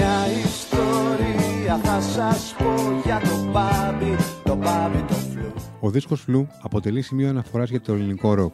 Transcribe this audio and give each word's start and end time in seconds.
Μια 0.00 0.26
ιστορία 0.44 1.78
θα 1.78 2.00
σας 2.00 2.54
πω 2.58 3.00
για 3.04 3.20
το 3.20 3.50
μπάμπι, 3.50 4.16
το 4.44 4.56
μπάμπι 4.56 5.02
το 5.08 5.14
φλου. 5.14 5.52
Ο 5.80 5.90
δίσκος 5.90 6.20
Φλου 6.20 6.48
αποτελεί 6.62 7.02
σημείο 7.02 7.28
αναφοράς 7.28 7.70
για 7.70 7.80
το 7.80 7.92
ελληνικό 7.92 8.34
ροκ. 8.34 8.52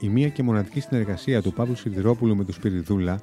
Η 0.00 0.08
μία 0.08 0.28
και 0.28 0.42
μοναδική 0.42 0.80
συνεργασία 0.80 1.42
του 1.42 1.52
Παύλου 1.52 1.74
Σιδηρόπουλου 1.74 2.36
με 2.36 2.44
του 2.44 2.52
Σπυριδούλα 2.52 3.20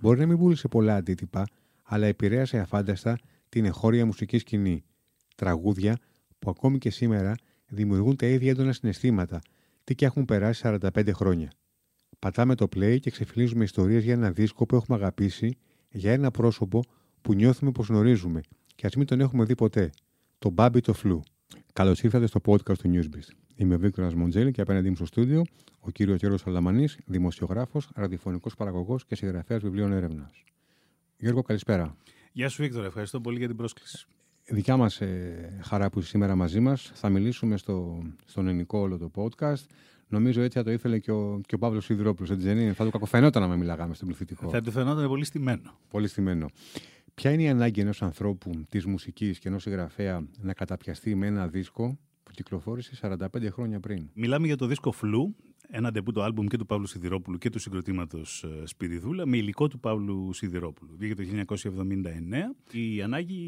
μπορεί 0.00 0.20
να 0.20 0.26
μην 0.26 0.38
πούλησε 0.38 0.68
πολλά 0.68 0.94
αντίτυπα, 0.94 1.46
αλλά 1.82 2.06
επηρέασε 2.06 2.58
αφάνταστα 2.58 3.18
την 3.48 3.64
εχώρια 3.64 4.06
μουσική 4.06 4.38
σκηνή. 4.38 4.84
Τραγούδια 5.36 5.96
που 6.38 6.50
ακόμη 6.50 6.78
και 6.78 6.90
σήμερα 6.90 7.34
δημιουργούν 7.66 8.16
τα 8.16 8.26
ίδια 8.26 8.50
έντονα 8.50 8.72
συναισθήματα, 8.72 9.40
τι 9.84 9.94
και 9.94 10.04
έχουν 10.04 10.24
περάσει 10.24 10.62
45 10.94 11.10
χρόνια. 11.12 11.50
Πατάμε 12.18 12.54
το 12.54 12.68
play 12.76 12.98
και 13.00 13.10
ξεφυλίζουμε 13.10 13.64
ιστορίες 13.64 14.04
για 14.04 14.12
ένα 14.12 14.30
δίσκο 14.30 14.66
που 14.66 14.76
έχουμε 14.76 14.96
αγαπήσει, 14.96 15.56
για 15.90 16.12
ένα 16.12 16.30
πρόσωπο 16.30 16.82
που 17.22 17.34
νιώθουμε 17.34 17.70
πως 17.70 17.88
γνωρίζουμε 17.88 18.40
και 18.74 18.86
ας 18.86 18.94
μην 18.94 19.06
τον 19.06 19.20
έχουμε 19.20 19.44
δει 19.44 19.54
ποτέ. 19.54 19.90
Το 20.38 20.50
Μπάμπι 20.50 20.80
το 20.80 20.92
Φλου. 20.92 21.22
Καλώς 21.72 22.02
ήρθατε 22.02 22.26
στο 22.26 22.40
podcast 22.46 22.78
του 22.78 22.90
Newsbeat. 22.94 23.34
Είμαι 23.56 23.74
ο 23.74 23.78
Βίκτορας 23.78 24.14
Μοντζέλη 24.14 24.50
και 24.50 24.60
απέναντί 24.60 24.88
μου 24.88 24.96
στο 24.96 25.06
στούντιο 25.06 25.44
ο 25.80 25.90
κύριος 25.90 26.18
Γιώργος 26.18 26.46
Αλαμανής, 26.46 26.98
δημοσιογράφος, 27.06 27.88
ραδιοφωνικός 27.94 28.54
παραγωγός 28.54 29.04
και 29.04 29.14
συγγραφέας 29.14 29.62
βιβλίων 29.62 29.92
έρευνας. 29.92 30.44
Γιώργο, 31.16 31.42
καλησπέρα. 31.42 31.96
Γεια 32.32 32.48
σου, 32.48 32.62
Βίκτορα. 32.62 32.86
Ευχαριστώ 32.86 33.20
πολύ 33.20 33.38
για 33.38 33.46
την 33.46 33.56
πρόσκληση. 33.56 34.06
Δικιά 34.44 34.76
μας 34.76 35.00
ε, 35.00 35.58
χαρά 35.62 35.90
που 35.90 35.98
είσαι 35.98 36.08
σήμερα 36.08 36.34
μαζί 36.34 36.60
μας. 36.60 36.92
Θα 36.94 37.08
μιλήσουμε 37.08 37.56
στο, 37.56 38.02
στον 38.24 38.46
ελληνικό 38.46 38.78
όλο 38.78 38.98
το 38.98 39.10
podcast. 39.14 39.64
Νομίζω 40.08 40.42
έτσι 40.42 40.58
θα 40.58 40.64
το 40.64 40.70
ήθελε 40.70 40.98
και 40.98 41.12
ο, 41.12 41.40
και 41.46 41.54
ο 41.54 41.58
Παύλος 41.58 41.84
Σιδηρόπουλος, 41.84 42.30
έτσι 42.30 42.46
δεν 42.46 42.58
είναι; 42.58 42.72
Θα 42.72 42.84
του 42.84 42.90
κακοφαινόταν 42.90 43.42
να 43.42 43.48
με 43.48 43.56
μιλάγαμε 43.56 43.94
στον 43.94 44.08
πληθυντικό. 44.08 44.48
Θα 44.48 44.60
του 44.60 44.70
φαινόταν 44.70 45.08
πολύ 45.08 45.24
στημένο. 45.24 45.78
Πολύ 45.90 46.08
στημένο. 46.08 46.48
Ποια 47.20 47.32
είναι 47.32 47.42
η 47.42 47.48
ανάγκη 47.48 47.80
ενός 47.80 48.02
ανθρώπου 48.02 48.50
της 48.68 48.86
μουσικής 48.86 49.38
και 49.38 49.48
ενός 49.48 49.62
συγγραφέα 49.62 50.28
να 50.40 50.52
καταπιαστεί 50.52 51.14
με 51.14 51.26
ένα 51.26 51.48
δίσκο 51.48 51.98
που 52.22 52.30
κυκλοφόρησε 52.30 52.92
45 53.02 53.50
χρόνια 53.50 53.80
πριν; 53.80 54.10
Μιλάμε 54.14 54.46
για 54.46 54.56
το 54.56 54.66
δίσκο 54.66 54.92
Φλου, 54.92 55.36
ένα 55.68 55.90
ντεμπούτο 55.90 56.22
άλμπουμ 56.22 56.46
και 56.46 56.56
του 56.56 56.66
Παύλου 56.66 56.86
Σιδηρόπουλου 56.86 57.38
και 57.38 57.50
του 57.50 57.58
συγκροτήματος 57.58 58.44
Σπυριδούλα 58.64 59.26
με 59.26 59.36
υλικό 59.36 59.68
του 59.68 59.80
Παύλου 59.80 60.32
Σιδηρόπουλου. 60.32 60.96
Βγήκε 60.96 61.14
το 61.14 61.44
1979. 61.56 62.72
Η 62.72 63.02
ανάγκη 63.02 63.42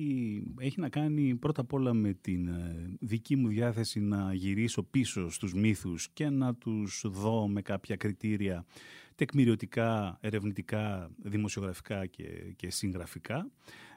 έχει 0.58 0.80
να 0.80 0.88
κάνει 0.88 1.34
πρώτα 1.34 1.60
απ' 1.60 1.72
όλα 1.72 1.94
με 1.94 2.12
την 2.20 2.48
ε, 2.48 2.96
δική 3.00 3.36
μου 3.36 3.48
διάθεση 3.48 4.00
να 4.00 4.34
γυρίσω 4.34 4.82
πίσω 4.82 5.30
στους 5.30 5.54
μύθους 5.54 6.08
και 6.12 6.28
να 6.28 6.54
τους 6.54 7.04
δω 7.06 7.48
με 7.48 7.62
κάποια 7.62 7.96
κριτήρια 7.96 8.64
τεκμηριωτικά, 9.22 10.18
ερευνητικά, 10.20 11.10
δημοσιογραφικά 11.22 12.06
και, 12.06 12.24
και 12.56 12.70
συγγραφικά. 12.70 13.50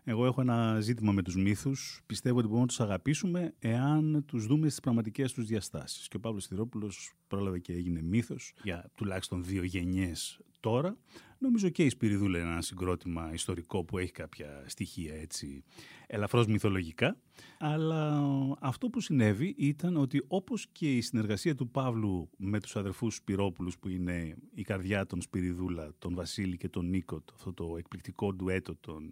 Εγώ 0.04 0.26
έχω 0.26 0.42
ένα 0.42 0.80
ζήτημα 0.80 1.12
με 1.12 1.22
τους 1.22 1.36
μύθους. 1.36 2.02
Πιστεύω 2.06 2.38
ότι 2.38 2.46
μπορούμε 2.48 2.66
να 2.66 2.68
τους 2.68 2.80
αγαπήσουμε 2.80 3.54
εάν 3.60 4.24
τους 4.28 4.46
δούμε 4.46 4.68
στις 4.68 4.80
πραγματικές 4.80 5.34
τους 5.34 5.46
διαστάσεις. 5.46 6.08
Και 6.08 6.18
ο 6.18 6.20
Παύλος 6.20 6.44
Σιδηρόπουλος 6.44 7.14
πρόλαβε 7.28 7.60
και 7.60 7.74
έγινε 7.74 8.02
μύθος 8.02 8.54
για 8.64 8.92
τουλάχιστον 8.96 9.44
δύο 9.44 9.64
γενιές 9.64 10.40
τώρα. 10.60 10.98
Νομίζω 11.38 11.70
και 11.70 11.84
η 11.84 11.90
Σπυριδούλα 11.90 12.40
είναι 12.40 12.52
ένα 12.52 12.62
συγκρότημα 12.62 13.30
ιστορικό 13.34 13.84
που 13.84 13.98
έχει 13.98 14.12
κάποια 14.12 14.64
στοιχεία 14.66 15.16
έτσι 15.16 15.64
ελαφρώς 16.08 16.48
μυθολογικά. 16.48 17.18
Αλλά 17.60 18.22
αυτό 18.60 18.90
που 18.90 19.00
συνέβη 19.00 19.56
ήταν 19.58 19.98
ότι 19.98 20.24
όπως 20.28 20.68
και 20.72 20.96
η 20.96 21.02
συνεργασία 21.02 21.56
του 21.56 21.70
Παύλου 21.70 22.30
με 22.38 22.60
τους 22.60 22.76
αδερφούς 22.76 23.16
Σπυρόπουλους 23.16 23.78
που 23.78 23.88
είναι 23.88 24.36
η 24.54 24.62
καρδιά 24.62 25.06
των 25.06 25.22
Σπυριδούλα, 25.22 25.92
τον 26.00 26.16
Βασίλη 26.16 26.58
και 26.58 26.70
τον 26.70 26.90
Νίκο, 26.90 27.24
αυτό 27.34 27.54
το 27.54 27.76
εκπληκτικό 27.78 28.34
ντουέτο 28.34 28.76
των 28.76 29.12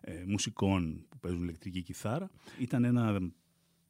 ε, 0.00 0.24
μουσικών 0.26 1.06
που 1.08 1.18
παίζουν 1.18 1.42
ηλεκτρική 1.42 1.82
κιθάρα, 1.82 2.30
ήταν 2.58 2.84
ένα 2.84 3.30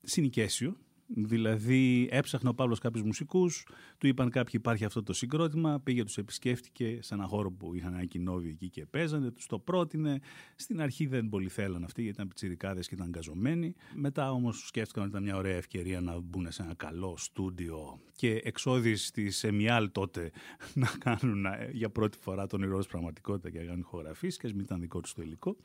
συνοικέσιο 0.03 0.77
Δηλαδή 1.15 2.09
έψαχνε 2.11 2.49
ο 2.49 2.55
Παύλος 2.55 2.79
κάποιους 2.79 3.03
μουσικούς, 3.05 3.67
του 3.99 4.07
είπαν 4.07 4.31
κάποιοι 4.31 4.53
υπάρχει 4.57 4.85
αυτό 4.85 5.03
το 5.03 5.13
συγκρότημα, 5.13 5.81
πήγε 5.81 6.05
τους 6.05 6.17
επισκέφτηκε 6.17 6.99
σε 7.03 7.15
ένα 7.15 7.25
χώρο 7.25 7.51
που 7.51 7.75
είχαν 7.75 7.93
ένα 7.95 8.05
κοινόβιο 8.05 8.51
εκεί 8.51 8.69
και 8.69 8.87
παίζανε, 8.87 9.31
τους 9.31 9.47
το 9.47 9.59
πρότεινε. 9.59 10.21
Στην 10.57 10.81
αρχή 10.81 11.07
δεν 11.07 11.29
πολύ 11.29 11.49
θέλαν 11.49 11.85
αυτοί 11.85 12.03
γιατί 12.03 12.17
ήταν 12.17 12.29
πιτσιρικάδες 12.29 12.89
και 12.89 12.95
ήταν 12.95 13.09
γκαζωμένοι. 13.09 13.75
Μετά 13.95 14.33
όμως 14.33 14.67
σκέφτηκαν 14.67 15.03
ότι 15.03 15.11
ήταν 15.11 15.23
μια 15.23 15.37
ωραία 15.37 15.57
ευκαιρία 15.57 16.01
να 16.01 16.21
μπουν 16.21 16.53
σε 16.53 16.63
ένα 16.63 16.75
καλό 16.75 17.15
στούντιο 17.17 18.01
και 18.17 18.41
εξόδης 18.45 19.11
της 19.11 19.45
Εμιάλ 19.45 19.93
τότε 19.93 20.31
να 20.75 20.89
κάνουν 20.99 21.45
ε, 21.45 21.71
για 21.73 21.91
πρώτη 21.91 22.19
φορά 22.19 22.47
τον 22.47 22.63
ηρώα 22.63 22.83
πραγματικότητας 22.89 23.53
και 23.53 23.59
να 23.59 23.65
κάνουν 23.65 23.81
ηχογραφείς 23.81 24.37
και 24.37 24.49
μην 24.49 24.61
ήταν 24.61 24.81
δικό 24.81 25.01
τους 25.01 25.15
το 25.15 25.23
υλικό. 25.23 25.57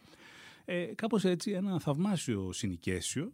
Ε, 0.66 0.86
κάπως 0.96 1.26
έτσι 1.26 1.52
ένα 1.52 1.80
θαυμάσιο 1.80 2.52
συνοικέσιο 2.52 3.32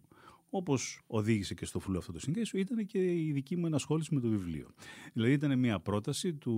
Όπως 0.49 1.01
οδήγησε 1.07 1.53
και 1.53 1.65
στο 1.65 1.79
φουλό 1.79 1.97
αυτό 1.97 2.11
το 2.11 2.19
συγκέσιο, 2.19 2.59
ήταν 2.59 2.85
και 2.85 3.13
η 3.13 3.31
δική 3.31 3.55
μου 3.55 3.65
ενασχόληση 3.65 4.13
με 4.13 4.19
το 4.19 4.29
βιβλίο. 4.29 4.73
Δηλαδή, 5.13 5.33
ήταν 5.33 5.59
μια 5.59 5.79
πρόταση 5.79 6.33
του 6.33 6.53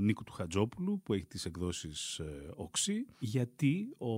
Νίκου 0.00 0.24
του 0.24 0.32
Χατζόπουλου, 0.32 1.00
που 1.02 1.12
έχει 1.12 1.26
τις 1.26 1.44
εκδόσεις 1.44 2.18
ε, 2.18 2.52
Οξύ, 2.56 3.06
γιατί 3.18 3.94
ο 3.98 4.14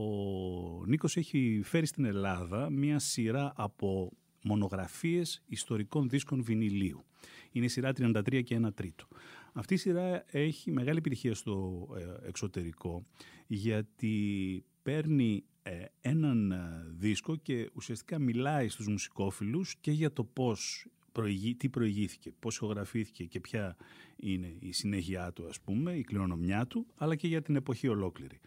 Νίκος 0.87 1.17
έχει 1.17 1.61
φέρει 1.65 1.87
στην 1.87 2.05
Ελλάδα 2.05 2.71
μια 2.71 2.99
σειρά 2.99 3.53
από 3.57 4.13
μονογραφίες 4.43 5.43
ιστορικών 5.47 6.09
δίσκων 6.09 6.43
βινιλίου. 6.43 7.05
Είναι 7.53 7.65
η 7.65 7.69
σειρά 7.69 7.91
33 7.97 8.43
και 8.45 8.61
1 8.67 8.75
τρίτο. 8.75 9.09
Αυτή 9.53 9.75
η 9.75 9.77
σειρά 9.77 10.25
έχει 10.27 10.71
μεγάλη 10.71 10.99
επιτυχία 10.99 11.35
στο 11.35 11.87
ε, 11.97 12.29
εξωτερικό 12.29 13.07
γιατί 13.47 14.65
παίρνει 14.83 15.45
ε, 15.58 15.58
έναν 16.01 16.53
ε, 16.53 16.85
δίσκο 16.89 17.37
και 17.37 17.71
ουσιαστικά 17.75 18.19
μιλάει 18.19 18.69
στους 18.69 18.89
μουσικόφιλους 18.89 19.77
και 19.81 19.91
για 19.91 20.13
το 20.13 20.25
πώς 20.25 20.87
προηγεί, 21.13 21.55
τι 21.55 21.69
προηγήθηκε, 21.69 22.33
πώς 22.39 22.57
ηχογραφήθηκε 22.57 23.25
και 23.25 23.41
ποια 23.41 23.77
είναι 24.17 24.57
η 24.59 24.73
συνέχειά 24.73 25.33
του 25.33 25.47
ας 25.49 25.61
πούμε, 25.61 25.93
η 25.93 26.03
κληρονομιά 26.03 26.67
του, 26.67 26.87
αλλά 26.97 27.15
και 27.15 27.27
για 27.27 27.43
την 27.43 27.57
εποχή 27.57 27.89
ολόκληρη. 27.89 28.41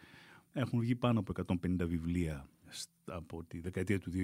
Έχουν 0.52 0.80
βγει 0.80 0.94
πάνω 0.94 1.18
από 1.20 1.32
150 1.62 1.86
βιβλία 1.86 2.48
από 3.04 3.44
τη 3.44 3.60
δεκαετία 3.60 3.98
του 3.98 4.10
2000 4.10 4.22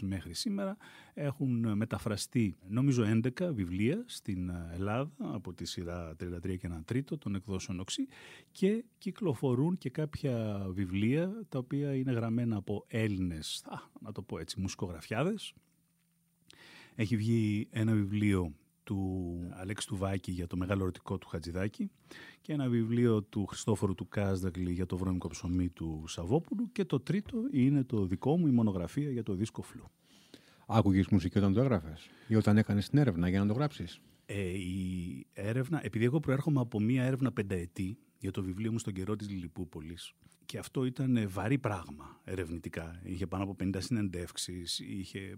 μέχρι 0.00 0.34
σήμερα 0.34 0.76
έχουν 1.14 1.76
μεταφραστεί 1.76 2.56
νομίζω 2.68 3.20
11 3.38 3.50
βιβλία 3.52 4.04
στην 4.06 4.50
Ελλάδα 4.72 5.10
από 5.18 5.52
τη 5.52 5.64
σειρά 5.64 6.16
33 6.20 6.56
και 6.58 6.68
1 6.72 6.80
τρίτο 6.84 7.18
των 7.18 7.34
εκδόσεων 7.34 7.80
Οξύ 7.80 8.06
και 8.52 8.84
κυκλοφορούν 8.98 9.78
και 9.78 9.90
κάποια 9.90 10.66
βιβλία 10.68 11.44
τα 11.48 11.58
οποία 11.58 11.94
είναι 11.94 12.12
γραμμένα 12.12 12.56
από 12.56 12.84
Έλληνες, 12.88 13.64
να 14.00 14.12
το 14.12 14.22
πω 14.22 14.38
έτσι, 14.38 14.60
μουσικογραφιάδες. 14.60 15.54
Έχει 16.94 17.16
βγει 17.16 17.68
ένα 17.70 17.92
βιβλίο 17.92 18.52
του 18.88 19.38
Αλέξη 19.50 19.86
Τουβάκη 19.86 20.30
για 20.32 20.46
το 20.46 20.56
μεγάλο 20.56 20.82
ερωτικό 20.82 21.18
του 21.18 21.28
Χατζηδάκη 21.28 21.90
και 22.40 22.52
ένα 22.52 22.68
βιβλίο 22.68 23.22
του 23.22 23.46
Χριστόφορου 23.46 23.94
του 23.94 24.08
Κάσδαγλη 24.08 24.72
για 24.72 24.86
το 24.86 24.96
βρώμικο 24.96 25.28
ψωμί 25.28 25.68
του 25.68 26.04
Σαββόπουλου 26.06 26.72
και 26.72 26.84
το 26.84 27.00
τρίτο 27.00 27.36
είναι 27.52 27.84
το 27.84 28.06
δικό 28.06 28.38
μου 28.38 28.46
η 28.46 28.50
μονογραφία 28.50 29.10
για 29.10 29.22
το 29.22 29.34
δίσκο 29.34 29.62
Φλου. 29.62 29.90
Άκουγες 30.66 31.08
μουσική 31.08 31.38
όταν 31.38 31.52
το 31.52 31.60
έγραφες 31.60 32.08
ή 32.28 32.34
όταν 32.34 32.56
έκανες 32.58 32.88
την 32.88 32.98
έρευνα 32.98 33.28
για 33.28 33.40
να 33.40 33.46
το 33.46 33.52
γράψεις; 33.52 34.00
Ε, 34.26 34.40
η 34.40 35.26
έρευνα, 35.32 35.80
επειδή 35.84 36.04
εγώ 36.04 36.20
προέρχομαι 36.20 36.60
από 36.60 36.80
μία 36.80 37.04
έρευνα 37.04 37.32
πενταετή 37.32 37.98
για 38.18 38.30
το 38.30 38.42
βιβλίο 38.42 38.72
μου 38.72 38.78
στον 38.78 38.92
καιρό 38.92 39.16
της 39.16 39.28
Λιλιπούπολης 39.28 40.14
και 40.48 40.58
αυτό 40.58 40.84
ήταν 40.84 41.26
βαρύ 41.28 41.58
πράγμα 41.58 42.20
ερευνητικά. 42.24 43.00
Είχε 43.02 43.26
πάνω 43.26 43.42
από 43.42 43.56
50 43.60 43.76
συνεντεύξεις, 43.78 44.78
είχε 44.78 45.18
ε, 45.18 45.36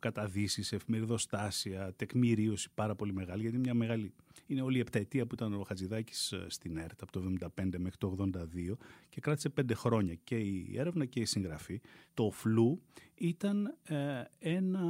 καταδύσεις, 0.00 0.72
εφημεριδοστάσια, 0.72 1.92
τεκμηρίωση 1.96 2.68
πάρα 2.74 2.94
πολύ 2.94 3.12
μεγάλη, 3.12 3.40
γιατί 3.40 3.56
είναι 3.56 3.64
μια 3.64 3.74
μεγάλη... 3.74 4.12
Είναι 4.52 4.62
όλη 4.62 4.76
η 4.76 4.80
επταετία 4.80 5.26
που 5.26 5.34
ήταν 5.34 5.54
ο 5.54 5.62
Χατζηδάκης 5.62 6.32
ε, 6.32 6.46
στην 6.48 6.76
ΕΡΤ 6.76 7.02
από 7.02 7.12
το 7.12 7.22
1975 7.40 7.48
μέχρι 7.78 7.98
το 7.98 8.16
1982 8.18 8.76
και 9.08 9.20
κράτησε 9.20 9.48
πέντε 9.48 9.74
χρόνια 9.74 10.14
και 10.14 10.36
η 10.36 10.74
έρευνα 10.76 11.04
και 11.04 11.20
η 11.20 11.24
συγγραφή. 11.24 11.80
Το 12.14 12.30
φλου 12.30 12.82
ήταν 13.14 13.76
ε, 13.82 14.22
ένα 14.38 14.84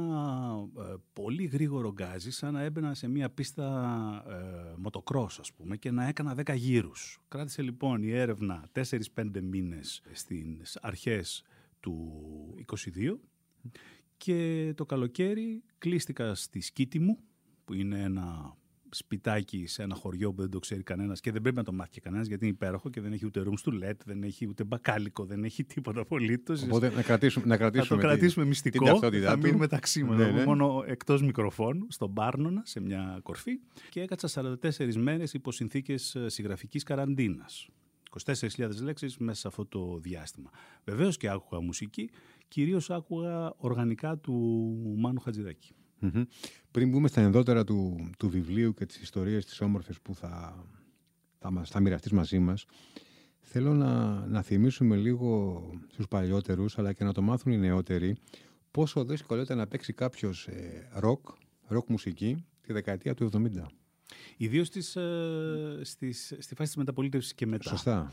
πολύ 1.13 1.43
γρήγορο 1.45 1.91
γκάζι 1.91 2.31
σαν 2.31 2.53
να 2.53 2.61
έμπαινα 2.61 2.93
σε 2.93 3.07
μια 3.07 3.29
πίστα 3.29 4.25
ε, 4.27 4.73
μοτοκρός 4.77 5.39
ας 5.39 5.53
πούμε 5.53 5.77
και 5.77 5.91
να 5.91 6.07
έκανα 6.07 6.35
10 6.45 6.55
γύρους. 6.55 7.19
Κράτησε 7.27 7.61
λοιπόν 7.61 8.03
η 8.03 8.11
έρευνα 8.11 8.69
4-5 9.15 9.41
μήνες 9.41 10.01
στις 10.11 10.77
αρχές 10.81 11.43
του 11.79 12.23
22 12.95 13.15
και 14.17 14.73
το 14.75 14.85
καλοκαίρι 14.85 15.63
κλείστηκα 15.77 16.35
στη 16.35 16.61
σκήτη 16.61 16.99
μου 16.99 17.19
που 17.65 17.73
είναι 17.73 18.01
ένα 18.01 18.57
σπιτάκι 18.95 19.65
σε 19.67 19.83
ένα 19.83 19.95
χωριό 19.95 20.33
που 20.33 20.41
δεν 20.41 20.49
το 20.49 20.59
ξέρει 20.59 20.83
κανένας 20.83 21.19
και 21.19 21.31
δεν 21.31 21.41
πρέπει 21.41 21.55
να 21.55 21.63
το 21.63 21.71
μάθει 21.71 21.99
κανένας 22.01 22.27
γιατί 22.27 22.45
είναι 22.45 22.53
υπέροχο 22.53 22.89
και 22.89 23.01
δεν 23.01 23.13
έχει 23.13 23.25
ούτε 23.25 23.43
rooms 23.45 23.69
to 23.69 23.83
let, 23.83 23.95
δεν 24.05 24.23
έχει 24.23 24.47
ούτε 24.47 24.63
μπακάλικο, 24.63 25.25
δεν 25.25 25.43
έχει 25.43 25.63
τίποτα 25.63 26.01
απολύτως. 26.01 26.63
Οπότε 26.63 26.89
να 26.89 27.01
κρατήσουμε, 27.01 27.45
να 27.45 27.57
κρατήσουμε, 27.57 28.01
το 28.01 28.07
κρατήσουμε 28.07 28.43
τη, 28.43 28.49
μυστικό. 28.49 28.99
θα 28.99 29.37
μείνει 29.37 29.57
μεταξύ 29.57 30.03
μας. 30.03 30.17
Ναι, 30.17 30.31
ναι. 30.31 30.45
Μόνο 30.45 30.83
εκτός 30.87 31.21
μικροφώνου, 31.21 31.85
στον 31.89 32.13
Πάρνονα, 32.13 32.61
σε 32.65 32.79
μια 32.79 33.19
κορφή. 33.23 33.59
Και 33.89 34.01
έκατσα 34.01 34.27
44 34.27 34.95
μέρες 34.95 35.33
υπό 35.33 35.51
συνθήκες 35.51 36.17
συγγραφικής 36.25 36.83
καραντίνας. 36.83 37.69
24.000 38.25 38.81
λέξεις 38.81 39.17
μέσα 39.17 39.39
σε 39.39 39.47
αυτό 39.47 39.65
το 39.65 39.99
διάστημα. 40.01 40.49
Βεβαίως 40.83 41.17
και 41.17 41.29
άκουγα 41.29 41.61
μουσική, 41.61 42.09
κυρίως 42.47 42.89
άκουγα 42.89 43.53
οργανικά 43.57 44.17
του 44.17 44.33
Μάνου 44.97 45.19
Χατζηδάκη. 45.19 45.73
Πριν 46.71 46.89
μπούμε 46.89 47.07
στα 47.07 47.21
ενδότερα 47.21 47.63
του, 47.63 48.09
του 48.17 48.29
βιβλίου 48.29 48.73
και 48.73 48.85
τις 48.85 48.97
ιστορίες 49.01 49.45
της 49.45 49.61
όμορφες 49.61 49.99
που 50.01 50.15
θα, 50.15 50.65
θα, 51.39 51.51
μας, 51.51 51.69
θα 51.69 51.79
μοιραστείς 51.79 52.11
μαζί 52.11 52.39
μας, 52.39 52.65
θέλω 53.39 53.73
να, 53.73 54.25
να 54.25 54.41
θυμίσουμε 54.41 54.95
λίγο 54.95 55.61
στους 55.91 56.07
παλιότερους, 56.07 56.77
αλλά 56.77 56.93
και 56.93 57.03
να 57.03 57.13
το 57.13 57.21
μάθουν 57.21 57.51
οι 57.51 57.57
νεότεροι, 57.57 58.17
πόσο 58.71 59.05
δύσκολο 59.05 59.41
ήταν 59.41 59.57
να 59.57 59.67
παίξει 59.67 59.93
κάποιος 59.93 60.47
ε, 60.47 60.89
ροκ, 60.93 61.27
ροκ 61.67 61.89
μουσική, 61.89 62.45
τη 62.61 62.73
δεκαετία 62.73 63.13
του 63.13 63.29
70. 63.33 63.65
Ιδίως 64.37 64.67
στις, 64.67 64.95
ε, 64.95 65.79
στις, 65.81 66.25
στη 66.39 66.55
φάση 66.55 66.69
της 66.69 66.75
μεταπολίτευσης 66.75 67.33
και 67.33 67.45
μετά. 67.45 67.69
Σωστά. 67.69 68.09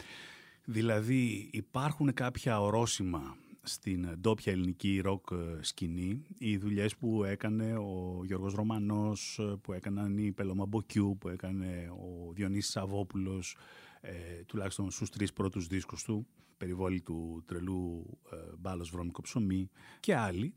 Δηλαδή 0.65 1.49
υπάρχουν 1.53 2.15
κάποια 2.15 2.61
ορόσημα 2.61 3.37
στην 3.63 4.09
ντόπια 4.21 4.53
ελληνική 4.53 5.01
ροκ 5.01 5.27
ε, 5.31 5.63
σκηνή. 5.63 6.23
Οι 6.39 6.57
δουλειές 6.57 6.97
που 6.97 7.25
έκανε 7.25 7.77
ο 7.77 8.21
Γιώργος 8.25 8.53
Ρωμανός, 8.55 9.39
ε, 9.39 9.57
που 9.63 9.73
έκαναν 9.73 10.19
οι 10.19 10.33
Πελόμα 10.33 10.67
Μποκιού, 10.67 11.17
που 11.21 11.29
έκανε 11.29 11.91
ο 11.91 12.33
Διονύσης 12.33 12.71
Σαββόπουλος, 12.71 13.57
ε, 14.01 14.13
τουλάχιστον 14.47 14.91
στους 14.91 15.11
τρεις 15.11 15.33
πρώτους 15.33 15.67
δίσκους 15.67 16.05
του, 16.05 16.27
περιβόλι 16.57 17.01
του 17.01 17.43
τρελού 17.47 18.19
ε, 18.33 18.37
Μπάλλος 18.59 18.91
Βρώμικο 18.91 19.23
ψωμί 19.23 19.71
και 20.01 20.17
άλλοι. 20.17 20.53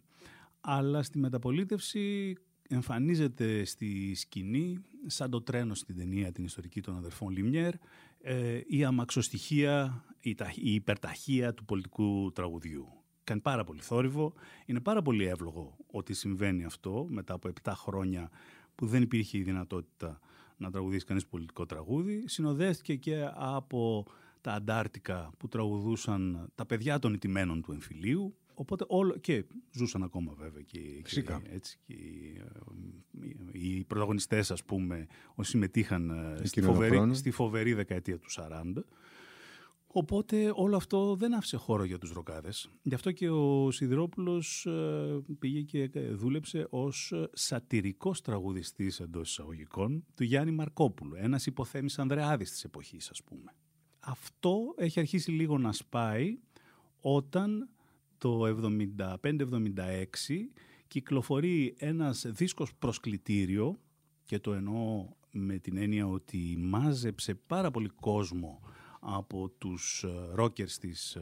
Αλλά 0.62 1.04
στη 1.04 1.20
μεταπολίτευση 1.20 2.36
εμφανίζεται 2.69 3.65
στη 3.65 4.15
σκηνή 4.15 4.83
σαν 5.06 5.30
το 5.30 5.42
τρένο 5.42 5.74
στην 5.75 5.95
ταινία 5.95 6.31
την 6.31 6.44
ιστορική 6.44 6.81
των 6.81 6.98
αδερφών 6.98 7.31
Λιμιέρ 7.31 7.74
ε, 8.21 8.62
η 8.68 8.83
αμαξοστοιχεία, 8.83 10.04
η, 10.19 10.36
η 10.56 10.74
υπερταχεία 10.74 11.54
του 11.54 11.65
πολιτικού 11.65 12.31
τραγουδιού. 12.31 12.88
Κάνει 13.24 13.42
πάρα 13.42 13.63
πολύ 13.63 13.81
θόρυβο. 13.81 14.33
Είναι 14.65 14.80
πάρα 14.80 15.01
πολύ 15.01 15.25
εύλογο 15.25 15.77
ότι 15.92 16.13
συμβαίνει 16.13 16.63
αυτό 16.63 17.07
μετά 17.10 17.33
από 17.33 17.50
7 17.63 17.71
χρόνια 17.75 18.30
που 18.75 18.86
δεν 18.86 19.01
υπήρχε 19.01 19.38
η 19.38 19.44
δυνατότητα 19.44 20.19
να 20.57 20.71
τραγουδήσει 20.71 21.06
κανείς 21.06 21.25
πολιτικό 21.25 21.65
τραγούδι. 21.65 22.24
Συνοδεύτηκε 22.27 22.95
και 22.95 23.30
από 23.33 24.06
τα 24.42 24.54
αντάρτικα 24.54 25.31
που 25.38 25.48
τραγουδούσαν 25.48 26.51
τα 26.56 26.65
παιδιά 26.65 27.00
των 27.00 27.13
ιτημένων 27.13 27.62
του 27.62 27.71
εμφυλίου 27.71 28.38
Οπότε 28.54 28.86
όλο, 28.88 29.18
και 29.18 29.46
ζούσαν 29.72 30.04
ακόμα 30.04 30.34
βέβαια 30.34 30.62
και, 30.62 30.80
και, 30.80 31.24
έτσι, 31.50 31.80
και 31.86 31.94
οι, 31.94 33.78
οι 33.78 33.84
πρωταγωνιστές 33.84 34.52
ας 34.52 34.64
πούμε 34.64 35.08
όσοι 35.36 35.50
συμμετείχαν 35.50 36.10
ε, 36.10 36.46
στη 36.46 36.62
φοβερή, 36.62 37.16
στη 37.16 37.32
φοβερή 37.32 37.74
δεκαετία 37.74 38.20
του 38.20 38.30
40. 38.32 38.84
Οπότε 39.96 40.52
όλο 40.56 40.76
αυτό 40.76 41.16
δεν 41.16 41.34
άφησε 41.34 41.58
χώρο 41.58 41.84
για 41.84 41.98
τους 41.98 42.12
ροκάδες. 42.12 42.70
Γι' 42.82 42.94
αυτό 42.94 43.12
και 43.12 43.30
ο 43.30 43.72
Σιδηρόπουλος 43.72 44.66
ε, 44.66 45.22
πήγε 45.40 45.62
και 45.62 46.00
δούλεψε 46.00 46.68
ως 46.70 47.14
σατυρικός 47.34 48.22
τραγουδιστής 48.22 49.00
εντός 49.00 49.30
εισαγωγικών 49.30 50.06
του 50.16 50.24
Γιάννη 50.24 50.52
Μαρκόπουλου, 50.52 51.16
ένας 51.16 51.46
υποθέμης 51.46 52.00
Ανδρεάδης 52.00 52.52
της 52.52 52.64
εποχής 52.64 53.10
ας 53.10 53.24
πούμε. 53.24 53.56
Αυτό 54.00 54.74
έχει 54.78 55.00
αρχίσει 55.00 55.32
λίγο 55.32 55.58
να 55.58 55.72
σπάει 55.72 56.40
όταν 57.02 57.70
το 58.24 58.42
75-76 58.98 59.25
κυκλοφορεί 60.88 61.75
ένας 61.78 62.25
δίσκος 62.28 62.75
προσκλητήριο 62.75 63.80
και 64.24 64.40
το 64.40 64.54
εννοώ 64.54 65.08
με 65.31 65.58
την 65.58 65.78
έννοια 65.78 66.08
ότι 66.08 66.56
μάζεψε 66.60 67.34
πάρα 67.34 67.72
πολύ 67.72 67.90
κόσμο 67.90 68.62
από 69.00 69.50
τους 69.58 70.06
ρόκερς 70.34 70.78
της 70.78 71.16
ε, 71.16 71.22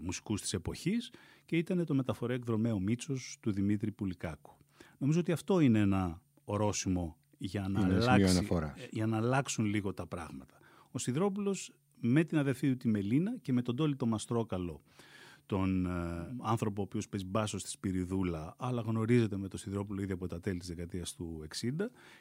μουσικούς 0.00 0.40
της 0.40 0.52
εποχής 0.52 1.10
και 1.44 1.56
ήταν 1.56 1.84
το 1.86 1.94
μεταφορέ 1.94 2.34
εκδρομέο 2.34 2.78
Μίτσος 2.78 3.36
του 3.40 3.52
Δημήτρη 3.52 3.90
Πουλικάκου. 3.90 4.56
Νομίζω 4.98 5.20
ότι 5.20 5.32
αυτό 5.32 5.60
είναι 5.60 5.78
ένα 5.78 6.22
ορόσημο 6.44 7.16
για 7.38 7.68
να, 7.68 7.84
αλλάξει, 7.84 8.48
ε, 8.76 8.86
για 8.90 9.06
να 9.06 9.16
αλλάξουν 9.16 9.64
λίγο 9.64 9.94
τα 9.94 10.06
πράγματα. 10.06 10.58
Ο 10.90 10.98
Σιδρόπουλος 10.98 11.72
με 12.00 12.24
την 12.24 12.38
αδερφή 12.38 12.68
του 12.68 12.76
τη 12.76 12.88
Μελίνα 12.88 13.38
και 13.38 13.52
με 13.52 13.62
τον 13.62 13.76
Τόλι 13.76 13.96
το 13.96 14.06
Μαστρόκαλο 14.06 14.82
τον 15.50 15.86
ε, 15.86 15.90
άνθρωπο 16.40 16.80
ο 16.80 16.84
οποίος 16.84 17.08
παίζει 17.08 17.26
μπάσο 17.26 17.58
στη 17.58 17.68
Σπυριδούλα 17.68 18.54
αλλά 18.58 18.80
γνωρίζεται 18.80 19.36
με 19.36 19.48
τον 19.48 19.58
Σιδηρόπουλο 19.58 20.02
ήδη 20.02 20.12
από 20.12 20.26
τα 20.26 20.40
τέλη 20.40 20.58
της 20.58 20.68
δεκαετίας 20.68 21.14
του 21.14 21.46
60 21.60 21.70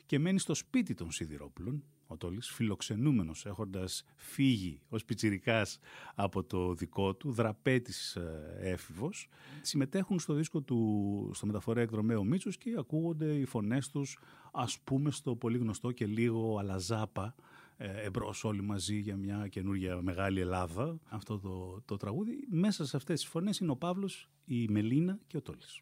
και 0.06 0.20
μένει 0.20 0.40
στο 0.40 0.54
σπίτι 0.54 0.94
των 0.94 1.12
Σιδηρόπουλων 1.12 1.84
ο 2.08 2.18
Τόλης, 2.18 2.50
φιλοξενούμενος 2.50 3.46
έχοντας 3.46 4.04
φύγει 4.16 4.82
ως 4.90 5.06
πιτσιρικάς 5.06 5.80
από 6.16 6.44
το 6.44 6.74
δικό 6.74 7.16
του, 7.16 7.32
δραπέτης 7.32 8.16
ε, 8.16 8.58
έφηβος. 8.60 9.30
Συμμετέχουν 9.62 10.20
στο 10.20 10.34
δίσκο 10.34 10.62
του, 10.62 11.32
στο 11.34 11.46
μεταφορέα 11.46 11.84
εκδρομέο 11.84 12.24
Μίτσος 12.24 12.58
και 12.58 12.76
ακούγονται 12.78 13.34
οι 13.34 13.46
φωνές 13.46 13.90
τους 13.90 14.20
ας 14.52 14.80
πούμε 14.80 15.12
στο 15.12 15.36
πολύ 15.36 15.58
γνωστό 15.58 15.92
και 15.92 16.06
λίγο 16.06 16.58
αλαζάπα 16.60 17.36
ε, 17.36 17.59
εμπρός 17.80 18.44
όλοι 18.44 18.62
μαζί 18.62 18.98
για 19.00 19.16
μια 19.16 19.48
καινούργια 19.48 20.02
μεγάλη 20.02 20.40
Ελλάδα 20.40 21.00
αυτό 21.10 21.40
το, 21.40 21.82
το 21.86 21.98
τραγούδι. 21.98 22.48
Μέσα 22.50 22.86
σε 22.86 22.98
αυτές 22.98 23.20
τις 23.20 23.30
φωνές 23.30 23.58
είναι 23.58 23.72
ο 23.72 23.76
Παύλος, 23.76 24.30
η 24.46 24.68
Μελίνα 24.70 25.20
και 25.28 25.38
ο 25.38 25.42
Τόλης. 25.42 25.82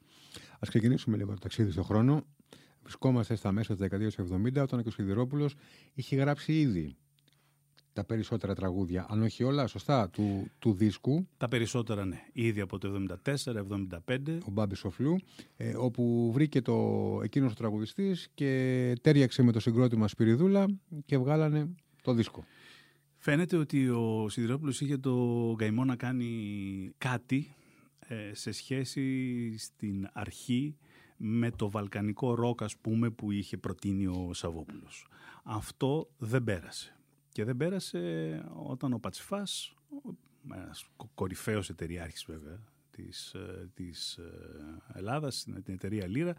Ας 0.60 0.70
ξεκινήσουμε 0.70 1.18
λίγο 1.18 1.34
το 1.34 1.40
ταξίδι 1.40 1.72
στον 1.72 1.84
χρόνο. 1.84 2.26
Βρισκόμαστε 2.82 3.36
στα 3.36 3.52
μέσα 3.52 3.68
της 3.68 3.82
δεκαετίας 3.82 4.16
του 4.16 4.42
70 4.46 4.62
όταν 4.62 4.84
ο 4.86 4.90
Σιδηρόπουλος 4.90 5.56
είχε 5.94 6.16
γράψει 6.16 6.60
ήδη 6.60 6.96
τα 7.98 8.04
περισσότερα 8.06 8.56
τραγούδια, 8.56 9.06
αν 9.10 9.22
όχι 9.22 9.44
όλα, 9.44 9.68
σωστά, 9.68 10.10
του, 10.10 10.52
του 10.60 10.74
δίσκου. 10.74 11.28
Τα 11.38 11.48
περισσότερα, 11.48 12.06
ναι. 12.06 12.20
Ήδη 12.34 12.62
από 12.62 12.78
το 12.78 13.06
74-75. 13.24 14.38
Ο 14.46 14.52
Μπάμπη 14.52 14.76
Σοφλού, 14.76 15.18
ε, 15.58 15.76
όπου 15.76 16.32
βρήκε 16.34 16.62
το, 16.62 17.20
εκείνος 17.24 17.52
ο 17.52 17.56
τραγουδιστής 17.56 18.30
και 18.34 18.94
τέριαξε 19.02 19.44
με 19.44 19.52
το 19.52 19.60
συγκρότημα 19.60 20.08
Σπυριδούλα 20.08 20.66
και 21.06 21.18
βγάλανε 21.18 21.76
το 22.08 22.14
δίσκο. 22.14 22.46
Φαίνεται 23.16 23.58
ότι 23.58 23.90
ο 23.90 24.30
Σιδηρόπουλος 24.30 24.82
είχε 24.82 24.98
το 24.98 25.56
καημό 25.58 25.86
να 25.86 25.96
κάνει 25.96 26.92
κάτι 26.98 27.56
ε, 28.00 28.34
σε 28.34 28.52
σχέση 28.52 29.58
στην 29.58 30.10
αρχή 30.14 30.78
με 31.18 31.52
το 31.52 31.70
βαλκανικό 31.70 32.36
ροκ 32.36 32.64
ας 32.64 32.78
πούμε 32.78 33.10
που 33.10 33.32
είχε 33.32 33.58
προτείνει 33.58 34.08
ο 34.08 34.34
Σαββόπουλος. 34.34 35.08
Αυτό 35.44 36.10
δεν 36.18 36.44
πέρασε. 36.44 36.96
Και 37.32 37.44
δεν 37.44 37.58
πέρασε 37.58 38.44
όταν 38.68 38.94
ο 38.94 39.00
Πατσιφάς, 39.00 39.74
ένας 40.54 40.86
κορυφαίος 41.16 41.70
εταιριάρχης 41.70 42.26
βέβαια, 42.26 42.64
της, 42.92 43.34
ε, 43.34 43.70
της 43.74 44.18
ε, 44.18 44.32
Ελλάδας, 44.94 45.44
την 45.64 45.74
εταιρεία 45.74 46.08
Λύρα, 46.08 46.36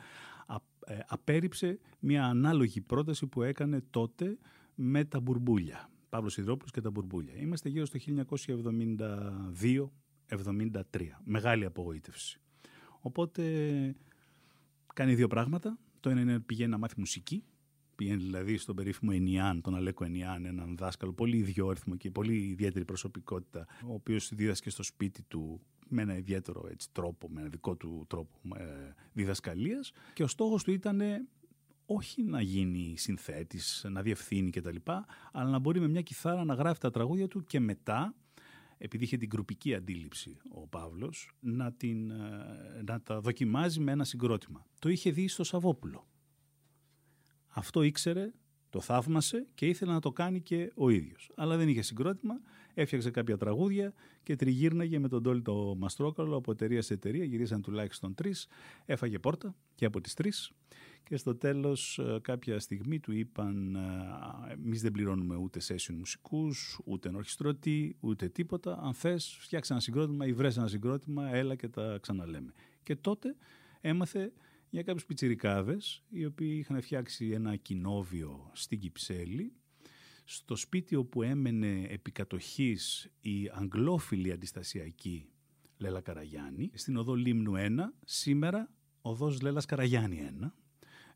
απέριψε 1.07 1.79
μια 1.99 2.25
ανάλογη 2.25 2.81
πρόταση 2.81 3.27
που 3.27 3.43
έκανε 3.43 3.83
τότε 3.91 4.39
με 4.81 5.05
τα 5.05 5.21
μπουρμπούλια. 5.21 5.91
Παύλος 6.09 6.37
Ιδρόπουλος 6.37 6.71
και 6.71 6.81
τα 6.81 6.91
μπουρμπούλια. 6.91 7.35
Είμαστε 7.37 7.69
γύρω 7.69 7.85
στο 7.87 7.99
1972-73. 10.29 10.81
Μεγάλη 11.25 11.65
απογοήτευση. 11.65 12.41
Οπότε 13.01 13.43
κάνει 14.95 15.15
δύο 15.15 15.29
πράγματα. 15.29 15.79
Το 16.01 16.11
ένα 16.11 16.21
είναι 16.21 16.41
πηγαίνει 16.41 16.71
να 16.71 16.79
μάθει 16.79 16.95
μουσική. 16.99 17.45
Πηγαίνει 17.95 18.23
δηλαδή 18.23 18.57
στον 18.57 18.75
περίφημο 18.77 19.11
Ενιάν, 19.15 19.61
τον 19.61 19.75
Αλέκο 19.75 20.05
Ενιάν, 20.05 20.45
έναν 20.45 20.77
δάσκαλο 20.77 21.13
πολύ 21.13 21.37
ιδιόρυθμο 21.37 21.97
και 21.97 22.11
πολύ 22.11 22.37
ιδιαίτερη 22.37 22.85
προσωπικότητα, 22.85 23.67
ο 23.87 23.93
οποίος 23.93 24.35
δίδασκε 24.35 24.71
στο 24.71 24.83
σπίτι 24.83 25.23
του 25.23 25.61
με 25.89 26.03
ένα 26.03 26.17
ιδιαίτερο 26.17 26.69
έτσι, 26.71 26.89
τρόπο, 26.93 27.29
με 27.29 27.41
ένα 27.41 27.49
δικό 27.49 27.77
του 27.77 28.05
τρόπο 28.09 28.39
ε, 28.57 28.95
διδασκαλίας 29.13 29.93
και 30.13 30.23
ο 30.23 30.27
στόχος 30.27 30.65
του 30.65 30.71
ήταν 30.71 31.01
όχι 31.91 32.23
να 32.23 32.41
γίνει 32.41 32.95
συνθέτης, 32.97 33.87
να 33.91 34.03
διευθύνει 34.03 34.51
κτλ. 34.51 34.77
Αλλά 35.33 35.51
να 35.51 35.59
μπορεί 35.59 35.81
με 35.81 35.89
μια 35.89 36.03
κιθάρα 36.03 36.45
να 36.45 36.55
γράφει 36.55 36.81
τα 36.81 36.91
τραγούδια 36.91 37.29
του 37.29 37.45
και 37.45 37.61
μετά, 37.61 38.15
επειδή 38.79 39.05
είχε 39.05 39.17
την 39.17 39.29
κρουπική 39.29 39.75
αντίληψη 39.75 40.37
ο 40.49 40.67
Παύλος, 40.67 41.31
να, 41.41 41.73
την, 41.73 42.11
ε, 42.11 42.83
να 42.87 43.01
τα 43.01 43.21
δοκιμάζει 43.21 43.81
με 43.81 43.93
ένα 43.93 44.05
συγκρότημα. 44.05 44.67
Το 44.79 44.89
είχε 44.89 45.11
δει 45.11 45.29
στο 45.29 45.45
Σαββόπουλο. 45.45 46.07
Αυτό 47.49 47.83
ήξερε, 47.83 48.33
το 48.71 48.81
θαύμασε 48.81 49.47
και 49.55 49.67
ήθελε 49.67 49.93
να 49.93 50.01
το 50.01 50.13
κάνει 50.13 50.41
και 50.41 50.73
ο 50.75 50.89
ίδιος. 50.89 51.31
Αλλά 51.37 51.57
δεν 51.57 51.69
είχε 51.69 51.83
συγκρότημα, 51.83 52.41
έφτιαξε 52.75 53.11
κάποια 53.11 53.37
τραγούδια 53.37 53.93
και 54.23 54.37
τριγύρναγε 54.37 54.99
με 54.99 55.09
τον 55.09 55.23
Τόλι 55.23 55.43
το 55.43 55.75
Μαστρόκαλο 55.79 56.37
από 56.37 56.51
εταιρεία 56.51 56.83
σε 56.83 56.95
εταιρεία, 56.95 57.25
γυρίσαν 57.25 57.63
τουλάχιστον 57.63 58.15
τρεις, 58.15 58.47
έφαγε 58.87 59.19
πόρτα 59.19 59.55
και 59.75 59.85
από 59.85 60.01
τις 60.01 60.15
τρεις 60.15 60.53
και 61.09 61.17
στο 61.17 61.37
τέλος 61.37 61.99
ε, 61.99 62.19
κάποια 62.23 62.59
στιγμή 62.59 63.01
του 63.01 63.13
είπαν 63.13 63.75
ε, 63.75 64.53
εμείς 64.53 64.83
δεν 64.83 64.93
πληρώνουμε 64.93 65.37
ούτε 65.37 65.61
session 65.69 65.95
μουσικούς, 65.95 66.81
ούτε 66.85 67.09
ενορχιστρωτή, 67.09 67.97
ούτε 68.01 68.29
τίποτα. 68.29 68.79
Αν 68.83 68.95
θες 68.95 69.37
φτιάξε 69.41 69.73
ένα 69.73 69.83
συγκρότημα 69.83 70.27
ή 70.27 70.33
βρες 70.33 70.57
ένα 70.57 70.69
συγκρότημα, 70.69 71.35
έλα 71.35 71.55
και 71.55 71.69
τα 71.69 71.99
ξαναλέμε. 72.01 72.53
Και 72.83 72.97
τότε 72.97 73.37
έμαθε 73.81 74.33
για 74.71 74.83
κάποιους 74.83 75.05
πιτσιρικάδες 75.07 76.03
οι 76.09 76.25
οποίοι 76.25 76.57
είχαν 76.59 76.81
φτιάξει 76.81 77.31
ένα 77.31 77.57
κοινόβιο 77.57 78.51
στην 78.53 78.79
Κυψέλη 78.79 79.53
Στο 80.25 80.57
σπίτι 80.57 80.95
όπου 80.95 81.23
έμενε 81.23 81.87
επικατοχής 81.89 83.11
η 83.21 83.51
αγγλόφιλη 83.53 84.33
αντιστασιακή 84.33 85.29
Λέλα 85.77 86.01
Καραγιάννη, 86.01 86.71
στην 86.75 86.97
οδό 86.97 87.15
Λίμνου 87.15 87.53
1, 87.57 87.69
σήμερα 88.05 88.71
οδός 89.01 89.41
Λέλας 89.41 89.65
Καραγιάννη 89.65 90.31
1. 90.43 90.53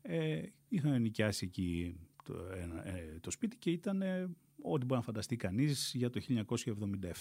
Ε, 0.05 0.41
είχαν 0.67 1.01
νοικιάσει 1.01 1.45
εκεί 1.45 1.95
το, 2.23 2.33
ε, 2.83 3.19
το 3.19 3.31
σπίτι 3.31 3.57
και 3.57 3.71
ήταν 3.71 4.01
ε, 4.01 4.29
ό,τι 4.61 4.85
μπορεί 4.85 4.99
να 4.99 5.05
φανταστεί 5.05 5.35
κανείς 5.35 5.91
για 5.95 6.09
το 6.09 6.21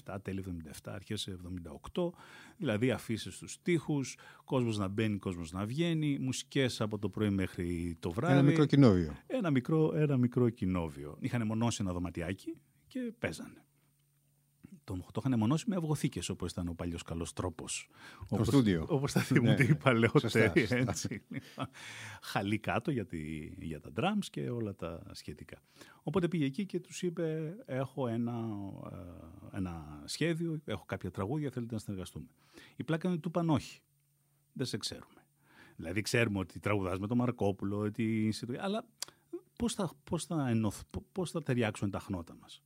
1977, 0.05 0.17
τέλη 0.23 0.45
77, 0.85 0.93
αρχές 0.95 1.29
78, 1.95 2.11
δηλαδή 2.57 2.91
αφήσεις 2.91 3.35
στους 3.35 3.63
τοίχους, 3.63 4.17
κόσμος 4.45 4.79
να 4.79 4.89
μπαίνει, 4.89 5.19
κόσμος 5.19 5.53
να 5.53 5.65
βγαίνει, 5.65 6.19
μουσικές 6.19 6.81
από 6.81 6.99
το 6.99 7.09
πρωί 7.09 7.31
μέχρι 7.31 7.97
το 8.01 8.11
βράδυ. 8.11 8.33
Ένα 8.33 8.43
μικρό 8.43 8.65
κοινόβιο. 8.65 9.17
Ένα 9.27 9.51
μικρό, 9.51 9.93
ένα 9.95 10.17
μικρό 10.17 10.49
κοινόβιο. 10.49 11.17
Είχαν 11.21 11.47
μονώσει 11.47 11.79
ένα 11.83 11.93
δωματιάκι 11.93 12.57
και 12.87 13.13
παίζανε 13.19 13.65
το, 14.85 14.95
το 15.13 15.23
είχαν 15.25 15.39
μονώσει 15.39 15.65
με 15.69 15.77
αυγοθήκες 15.77 16.29
όπως 16.29 16.51
ήταν 16.51 16.69
ο 16.69 16.75
παλιός 16.75 17.03
καλός 17.03 17.33
τρόπος. 17.33 17.89
Το 18.29 18.45
στούντιο. 18.45 18.87
Όπως 18.89 19.13
θα 19.13 19.21
θυμούνται 19.21 19.65
οι 19.65 19.75
παλαιότεροι. 19.75 20.53
Χαλί 22.23 22.59
κάτω 22.59 22.91
για, 22.91 23.07
τη, 23.07 23.19
για 23.59 23.81
τα 23.81 23.91
drums 23.97 24.27
και 24.31 24.51
όλα 24.51 24.75
τα 24.75 25.03
σχετικά. 25.13 25.63
Οπότε 26.03 26.29
πήγε 26.29 26.45
εκεί 26.45 26.67
και 26.67 26.81
τους 26.81 27.03
είπε: 27.03 27.57
Έχω 27.65 28.09
ένα, 28.09 28.45
ε, 29.53 29.57
ένα 29.57 30.03
σχέδιο, 30.05 30.61
έχω 30.65 30.85
κάποια 30.85 31.11
τραγούδια, 31.11 31.51
θέλετε 31.51 31.75
να 31.75 31.81
συνεργαστούμε. 31.81 32.27
Η 32.77 32.85
πλάκα 32.85 33.09
είναι 33.09 33.19
του 33.19 33.29
είπαν 33.29 33.51
όχι. 33.51 33.81
Δεν 34.53 34.67
σε 34.67 34.77
ξέρουμε. 34.77 35.27
Δηλαδή, 35.77 36.01
ξέρουμε 36.03 36.39
ότι 36.39 36.61
τραγουδάς 36.61 36.99
με 36.99 37.07
τον 37.07 37.17
Μαρκόπουλο, 37.17 37.79
ότι... 37.79 38.33
αλλά 38.59 38.85
πώς 39.57 39.75
θα, 39.75 39.91
πώς, 40.05 40.25
θα 40.25 40.49
ενωθ, 40.49 40.81
πώς 41.13 41.31
θα 41.31 41.43
ταιριάξουν 41.43 41.91
τα 41.91 41.99
χνότα 41.99 42.37
μας. 42.41 42.63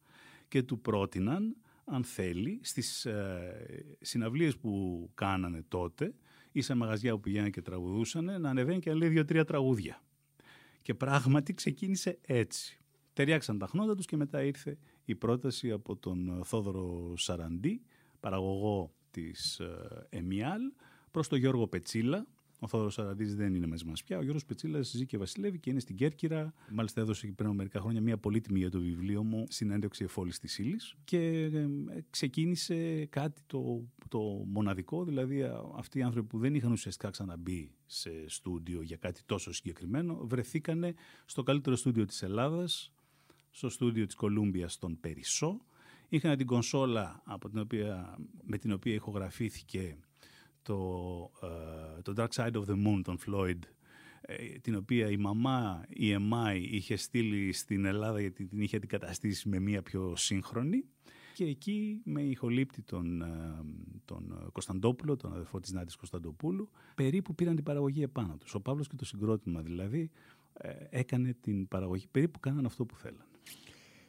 Και 0.48 0.62
του 0.62 0.80
πρότειναν 0.80 1.56
αν 1.86 2.04
θέλει, 2.04 2.60
στις 2.62 3.04
ε, 3.04 3.96
συναυλίες 4.00 4.56
που 4.56 5.10
κάνανε 5.14 5.64
τότε 5.68 6.14
ή 6.52 6.60
σε 6.60 6.74
μαγαζιά 6.74 7.14
που 7.14 7.20
πηγαίνανε 7.20 7.50
και 7.50 7.62
τραγουδούσαν, 7.62 8.40
να 8.40 8.50
ανεβαίνει 8.50 8.78
και 8.78 8.90
να 8.90 8.96
λέει 8.96 9.08
δύο-τρία 9.08 9.44
τραγούδια. 9.44 10.02
Και 10.82 10.94
πράγματι 10.94 11.54
ξεκίνησε 11.54 12.18
έτσι. 12.22 12.80
Ταιριάξαν 13.12 13.58
τα 13.58 13.66
χνότα 13.66 13.94
τους 13.94 14.06
και 14.06 14.16
μετά 14.16 14.42
ήρθε 14.42 14.78
η 15.04 15.14
πρόταση 15.14 15.70
από 15.70 15.96
τον 15.96 16.40
Θόδωρο 16.44 17.16
Σαραντή, 17.16 17.82
παραγωγό 18.20 18.94
της 19.10 19.60
ε, 19.60 20.06
ΕΜΙΑΛ, 20.08 20.60
προς 21.10 21.28
τον 21.28 21.38
Γιώργο 21.38 21.66
Πετσίλα, 21.66 22.26
ο 22.58 22.68
Θόδωρος 22.68 22.98
Αραντή 22.98 23.24
δεν 23.24 23.54
είναι 23.54 23.66
μαζί 23.66 23.84
μας 23.84 24.02
πια. 24.02 24.18
Ο 24.18 24.22
Γιώργος 24.22 24.44
Πετσίλας 24.44 24.88
ζει 24.88 25.06
και 25.06 25.18
βασιλεύει 25.18 25.58
και 25.58 25.70
είναι 25.70 25.80
στην 25.80 25.96
Κέρκυρα. 25.96 26.54
Μάλιστα, 26.70 27.00
έδωσε 27.00 27.26
πριν 27.26 27.48
από 27.48 27.56
μερικά 27.56 27.80
χρόνια 27.80 28.00
μια 28.00 28.18
πολύτιμη 28.18 28.58
για 28.58 28.70
το 28.70 28.80
βιβλίο 28.80 29.22
μου 29.22 29.44
συνέντευξη 29.48 30.04
εφόλης 30.04 30.38
της 30.38 30.58
ύλης. 30.58 30.96
Και 31.04 31.18
ε, 31.44 31.68
ξεκίνησε 32.10 33.06
κάτι 33.06 33.40
το, 33.46 33.88
το 34.08 34.20
μοναδικό, 34.46 35.04
δηλαδή 35.04 35.42
αυτοί 35.76 35.98
οι 35.98 36.02
άνθρωποι 36.02 36.28
που 36.28 36.38
δεν 36.38 36.54
είχαν 36.54 36.72
ουσιαστικά 36.72 37.10
ξαναμπεί 37.10 37.74
σε 37.86 38.10
στούντιο 38.26 38.82
για 38.82 38.96
κάτι 38.96 39.20
τόσο 39.26 39.52
συγκεκριμένο, 39.52 40.20
βρεθήκανε 40.22 40.94
στο 41.24 41.42
καλύτερο 41.42 41.76
στούντιο 41.76 42.04
της 42.04 42.22
Ελλάδας, 42.22 42.92
στο 43.50 43.68
στούντιο 43.68 44.06
της 44.06 44.14
Κολούμπιας 44.14 44.72
στον 44.72 45.00
Περισσό. 45.00 45.60
Είχαν 46.08 46.36
την 46.36 46.46
κονσόλα 46.46 47.22
από 47.24 47.48
την 47.48 47.58
οποία, 47.58 48.18
με 48.42 48.58
την 48.58 48.72
οποία 48.72 48.94
ηχογραφήθηκε 48.94 49.96
το, 50.66 51.30
uh, 51.42 52.02
το 52.02 52.12
Dark 52.16 52.28
Side 52.28 52.52
of 52.52 52.64
the 52.64 52.86
Moon 52.86 53.00
των 53.02 53.18
Floyd 53.26 53.58
ε, 54.20 54.44
την 54.58 54.76
οποία 54.76 55.10
η 55.10 55.16
μαμά, 55.16 55.84
η 55.88 56.16
EMI, 56.16 56.60
είχε 56.70 56.96
στείλει 56.96 57.52
στην 57.52 57.84
Ελλάδα 57.84 58.20
γιατί 58.20 58.46
την 58.46 58.60
είχε 58.60 58.76
αντικαταστήσει 58.76 59.48
με 59.48 59.58
μία 59.58 59.82
πιο 59.82 60.16
σύγχρονη 60.16 60.84
και 61.34 61.44
εκεί 61.44 62.00
με 62.04 62.22
ηχολήπτη 62.22 62.82
τον, 62.82 63.22
ε, 63.22 63.64
τον 64.04 64.48
Κωνσταντόπουλο, 64.52 65.16
τον 65.16 65.32
αδερφό 65.32 65.60
της 65.60 65.72
Νάτης 65.72 65.96
Κωνσταντοπούλου, 65.96 66.70
περίπου 66.94 67.34
πήραν 67.34 67.54
την 67.54 67.64
παραγωγή 67.64 68.02
επάνω 68.02 68.36
τους. 68.36 68.54
Ο 68.54 68.60
Παύλος 68.60 68.88
και 68.88 68.96
το 68.96 69.04
συγκρότημα 69.04 69.60
δηλαδή 69.60 70.10
έκανε 70.90 71.36
την 71.40 71.68
παραγωγή, 71.68 72.06
περίπου 72.10 72.40
κάναν 72.40 72.66
αυτό 72.66 72.84
που 72.84 72.96
θέλαν. 72.96 73.26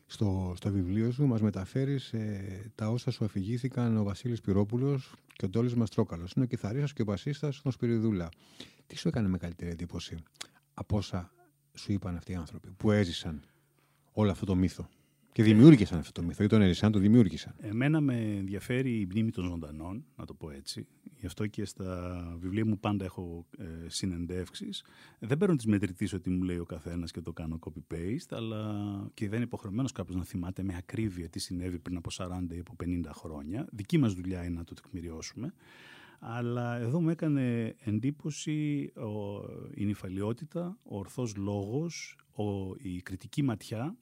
Στο, 0.10 0.54
στο 0.56 0.72
βιβλίο 0.72 1.12
σου 1.12 1.26
μας 1.26 1.42
μεταφέρεις 1.42 2.14
ε, 2.14 2.72
τα 2.76 2.90
όσα 2.90 3.12
σου 3.12 3.26
αφηγήθηκαν 3.26 3.98
ο 3.98 4.04
Βασίλης 4.04 4.42
Πυρόπουλος 4.42 5.14
και 5.34 5.46
ο 5.46 5.50
Ντόλης 5.50 5.76
Μαστρόκαλος. 5.76 6.32
Είναι 6.32 6.46
ο 6.46 6.48
κιθαρίστας 6.48 6.94
και 6.94 7.02
ο 7.02 7.06
μπασίστας 7.06 7.62
των 7.62 7.72
Σπυριδούλα. 7.72 8.30
Τι 8.88 8.98
σου 8.98 9.08
έκανε 9.08 9.28
μεγαλύτερη 9.28 9.72
εντύπωση 9.72 10.18
από 10.74 10.98
όσα 10.98 11.32
σου 11.74 11.92
είπαν 11.92 12.16
αυτοί 12.16 12.32
οι 12.32 12.36
άνθρωποι 12.36 12.72
που 12.78 12.92
έζησαν 12.92 13.44
όλο 14.12 14.32
αυτό 14.32 14.46
το 14.46 14.56
μύθο; 14.56 14.90
Και 15.38 15.44
δημιούργησαν 15.44 16.00
αυτό 16.00 16.12
το 16.12 16.28
μύθο, 16.28 16.44
ή 16.44 16.48
τον 16.48 16.62
έζησαν, 16.62 16.92
το 16.92 17.00
δημιούργησαν. 17.00 17.56
Εμένα 17.60 18.02
με 18.02 18.14
ενδιαφέρει 18.14 19.00
η 19.00 19.06
μνήμη 19.06 19.32
των 19.32 19.44
ζωντανών, 19.44 20.06
να 20.16 20.26
το 20.26 20.34
πω 20.34 20.50
έτσι. 20.50 20.88
Γι' 21.20 21.26
αυτό 21.26 21.48
και 21.48 21.66
στα 21.66 22.22
βιβλία 22.40 22.66
μου 22.66 22.80
πάντα 22.80 23.06
έχω 23.06 23.46
ε, 23.58 23.64
συνεντεύξεις. 23.88 24.84
Δεν 25.20 25.38
παίρνω 25.38 25.56
τις 25.56 25.66
μετρητής 25.66 26.14
ότι 26.14 26.30
μου 26.30 26.44
λέει 26.44 26.58
ο 26.58 26.66
καθένας 26.66 27.12
και 27.12 27.22
το 27.22 27.34
κάνω 27.34 27.60
copy-paste, 27.60 28.30
αλλά 28.30 28.84
και 29.14 29.26
δεν 29.26 29.36
είναι 29.36 29.46
υποχρεωμένος 29.46 29.92
κάποιος 29.92 30.16
να 30.16 30.24
θυμάται 30.24 30.64
με 30.64 30.76
ακρίβεια 30.78 31.30
τι 31.30 31.40
συνέβη 31.40 31.80
πριν 31.80 31.98
από 31.98 32.10
40 32.14 32.28
ή 32.56 32.60
από 32.60 32.76
50 32.84 33.10
χρόνια. 33.12 33.68
Δική 33.72 33.98
μας 33.98 34.14
δουλειά 34.14 34.44
είναι 34.44 34.56
να 34.58 34.64
το 34.64 34.74
τεκμηριώσουμε. 34.74 35.54
Αλλά 36.20 36.78
εδώ 36.78 37.02
μου 37.02 37.10
έκανε 37.10 37.76
εντύπωση 37.80 38.92
ο, 38.96 39.44
η 39.74 39.86
νυφαλιότητα, 39.86 40.78
ο 40.84 40.98
ορθός 40.98 41.36
λόγος, 41.36 42.18
ο, 42.32 42.76
η 42.78 43.02
κριτική 43.02 43.42
ματιά 43.42 43.98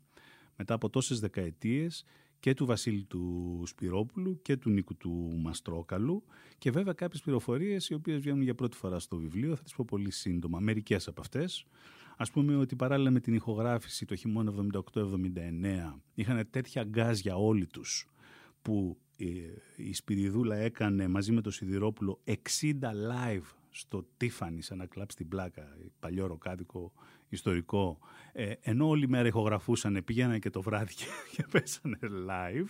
μετά 0.58 0.74
από 0.74 0.90
τόσες 0.90 1.20
δεκαετίες 1.20 2.04
και 2.40 2.54
του 2.54 2.66
Βασίλη 2.66 3.04
του 3.04 3.64
Σπυρόπουλου 3.66 4.42
και 4.42 4.58
του 4.58 4.70
Νίκου 4.70 4.96
του 4.96 5.40
Μαστρόκαλου 5.44 6.24
και 6.58 6.72
βέβαια 6.72 6.94
κάποιες 6.94 7.22
πληροφορίες 7.22 7.90
οι 7.90 7.94
οποίες 7.94 8.20
βγαίνουν 8.20 8.42
για 8.42 8.56
πρώτη 8.56 8.78
φορά 8.78 9.00
στο 9.00 9.18
βιβλίο, 9.18 9.56
θα 9.56 9.64
τις 9.64 9.74
πω 9.76 9.86
πολύ 9.88 10.12
σύντομα, 10.12 10.60
μερικές 10.60 11.08
από 11.08 11.22
αυτές. 11.22 11.66
Ας 12.18 12.32
πούμε 12.32 12.56
ότι 12.56 12.76
παράλληλα 12.76 13.12
με 13.12 13.20
την 13.20 13.34
ηχογράφηση 13.34 14.06
το 14.06 14.16
χειμώνα 14.16 14.54
78-79 14.94 16.00
είχαν 16.14 16.48
τέτοια 16.50 16.84
γκάζια 16.84 17.36
όλοι 17.36 17.68
τους 17.68 18.08
που 18.62 18.98
η 19.76 19.94
Σπυριδούλα 19.94 20.56
έκανε 20.56 21.08
μαζί 21.08 21.32
με 21.32 21.42
τον 21.42 21.52
Σιδηρόπουλο 21.52 22.20
60 22.26 22.34
live 22.82 23.54
στο 23.77 24.08
Τίφανη, 24.17 24.62
σε 24.62 24.74
ένα 24.74 24.86
κλαμπ 24.86 25.10
στην 25.10 25.27
Πλάκα, 25.27 25.77
παλιό 26.00 26.27
ροκάδικο 26.27 26.94
ιστορικό, 27.29 28.00
ε, 28.32 28.53
ενώ 28.62 28.88
όλη 28.88 29.08
μέρα 29.08 29.27
ηχογραφούσαν, 29.27 30.01
πήγαιναν 30.05 30.39
και 30.39 30.50
το 30.50 30.62
βράδυ 30.62 30.94
και, 30.94 31.05
και 31.36 31.46
πέσανε 31.51 31.98
live 32.01 32.70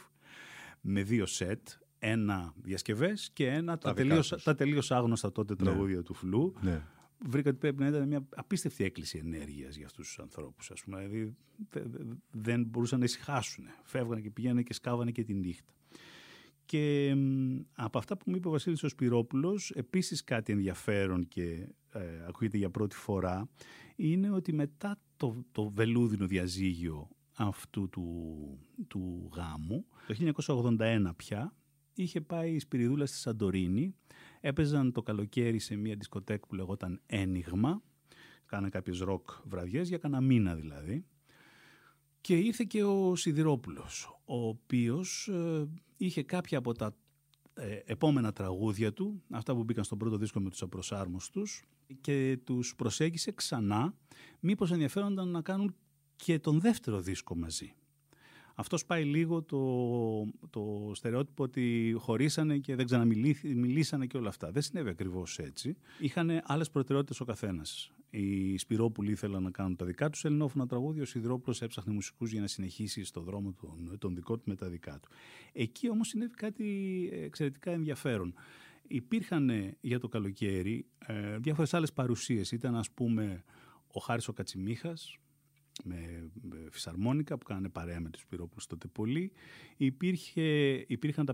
με 0.81 1.03
δύο 1.03 1.25
σετ, 1.25 1.67
ένα 1.99 2.53
διασκευές 2.61 3.29
και 3.33 3.47
ένα 3.47 3.77
τα, 3.77 3.93
τελείως, 3.93 4.43
τα 4.43 4.55
τελείως 4.55 4.91
άγνωστα 4.91 5.31
τότε 5.31 5.55
ναι. 5.57 5.63
τραγούδια 5.63 6.03
του 6.03 6.13
Φλού. 6.13 6.53
Ναι. 6.61 6.83
Βρήκα 7.27 7.49
ότι 7.49 7.59
πρέπει 7.59 7.79
να 7.79 7.87
ήταν 7.87 8.07
μια 8.07 8.27
απίστευτη 8.35 8.83
έκκληση 8.83 9.17
ενέργειας 9.17 9.75
για 9.75 9.85
αυτούς 9.85 10.07
τους 10.07 10.19
ανθρώπους. 10.19 10.71
Δηλαδή 10.85 11.35
δεν 12.31 12.63
μπορούσαν 12.65 12.99
να 12.99 13.05
ησυχάσουν. 13.05 13.65
Φεύγανε 13.83 14.21
και 14.21 14.29
πηγαίνανε 14.29 14.61
και 14.61 14.73
σκάβανε 14.73 15.11
και 15.11 15.23
τη 15.23 15.33
νύχτα. 15.33 15.73
Και 16.65 17.15
από 17.75 17.97
αυτά 17.97 18.17
που 18.17 18.23
μου 18.29 18.35
είπε 18.35 18.47
ο 18.47 18.51
Βασίλης 18.51 18.83
ο 18.83 18.87
Σπυρόπουλος, 18.87 19.71
επίσης 19.71 20.23
κάτι 20.23 20.51
ενδιαφέρον 20.51 21.27
και 21.27 21.67
ε, 21.91 22.25
ακούγεται 22.27 22.57
για 22.57 22.69
πρώτη 22.69 22.95
φορά, 22.95 23.49
είναι 23.95 24.29
ότι 24.29 24.53
μετά 24.53 24.99
το, 25.17 25.45
το 25.51 25.69
βελούδινο 25.69 26.27
διαζύγιο 26.27 27.09
αυτού 27.37 27.89
του, 27.89 28.05
του 28.87 29.29
γάμου, 29.35 29.85
το 30.07 30.33
1981 30.79 31.11
πια, 31.15 31.55
είχε 31.93 32.21
πάει 32.21 32.53
η 32.53 32.59
Σπυριδούλα 32.59 33.05
στη 33.05 33.17
Σαντορίνη, 33.17 33.95
έπαιζαν 34.41 34.91
το 34.91 35.01
καλοκαίρι 35.01 35.59
σε 35.59 35.75
μια 35.75 35.95
δισκοτέκ 35.95 36.45
που 36.45 36.55
λεγόταν 36.55 37.01
Ένιγμα, 37.05 37.81
κάνανε 38.45 38.69
κάποιες 38.69 38.99
ροκ 38.99 39.29
βραδιές, 39.43 39.87
για 39.87 39.97
κανένα 39.97 40.21
μήνα 40.21 40.55
δηλαδή, 40.55 41.05
και 42.25 42.37
ήρθε 42.37 42.65
και 42.67 42.83
ο 42.83 43.15
Σιδηρόπουλος, 43.15 44.19
ο 44.25 44.47
οποίος 44.47 45.27
ε, 45.27 45.67
είχε 45.97 46.23
κάποια 46.23 46.57
από 46.57 46.73
τα 46.73 46.95
ε, 47.53 47.79
επόμενα 47.85 48.33
τραγούδια 48.33 48.93
του, 48.93 49.23
αυτά 49.29 49.55
που 49.55 49.63
μπήκαν 49.63 49.83
στον 49.83 49.97
πρώτο 49.97 50.17
δίσκο 50.17 50.39
με 50.39 50.49
τους 50.49 50.61
απροσάρμοστους 50.61 51.63
και 52.01 52.39
τους 52.43 52.75
προσέγγισε 52.75 53.31
ξανά 53.31 53.93
μήπως 54.39 54.71
ενδιαφέρονταν 54.71 55.27
να 55.27 55.41
κάνουν 55.41 55.75
και 56.15 56.39
τον 56.39 56.59
δεύτερο 56.59 57.01
δίσκο 57.01 57.35
μαζί. 57.35 57.73
Αυτός 58.55 58.85
πάει 58.85 59.03
λίγο 59.03 59.41
το, 59.41 59.59
το 60.49 60.91
στερεότυπο 60.93 61.43
ότι 61.43 61.95
χωρίσανε 61.97 62.57
και 62.57 62.75
δεν 62.75 62.85
ξαναμιλήσανε 62.85 64.05
και 64.05 64.17
όλα 64.17 64.29
αυτά. 64.29 64.51
Δεν 64.51 64.61
συνέβη 64.61 64.89
ακριβώς 64.89 65.39
έτσι. 65.39 65.77
Είχαν 65.99 66.41
άλλες 66.43 66.69
προτεραιότητες 66.69 67.19
ο 67.19 67.25
καθένας. 67.25 67.91
Οι 68.17 68.57
Σπυρόπουλοι 68.57 69.11
ήθελαν 69.11 69.43
να 69.43 69.51
κάνουν 69.51 69.75
τα 69.75 69.85
δικά 69.85 70.09
τους 70.09 70.25
ελληνόφωνα 70.25 70.67
τραγούδια. 70.67 71.01
Ο 71.01 71.05
Σιδηρόπουλος 71.05 71.61
έψαχνε 71.61 71.93
μουσικούς 71.93 72.31
για 72.31 72.41
να 72.41 72.47
συνεχίσει 72.47 73.03
στο 73.03 73.21
δρόμο 73.21 73.53
τον, 73.61 73.97
τον 73.97 74.15
δικό 74.15 74.37
του 74.37 74.43
με 74.45 74.55
τα 74.55 74.69
δικά 74.69 74.99
του. 74.99 75.09
Εκεί 75.53 75.89
όμως 75.89 76.07
συνέβη 76.07 76.33
κάτι 76.33 77.09
εξαιρετικά 77.13 77.71
ενδιαφέρον. 77.71 78.33
Υπήρχαν 78.87 79.51
για 79.81 79.99
το 79.99 80.07
καλοκαίρι 80.07 80.85
ε, 81.05 81.37
διάφορες 81.37 81.73
άλλες 81.73 81.93
παρουσίες. 81.93 82.51
Ήταν, 82.51 82.75
ας 82.75 82.91
πούμε, 82.91 83.43
ο 83.87 83.99
Χάρης 83.99 84.27
ο 84.27 84.33
Κατσιμίχας, 84.33 85.17
με 85.83 86.29
φυσαρμόνικα 86.71 87.37
που 87.37 87.45
κάνανε 87.45 87.69
παρέα 87.69 87.99
με 87.99 88.09
τους 88.09 88.25
Πυρόπουλους 88.25 88.65
τότε 88.67 88.87
πολύ. 88.87 89.31
Υπήρχε, 89.77 90.73
υπήρχαν 90.87 91.25
τα, 91.25 91.33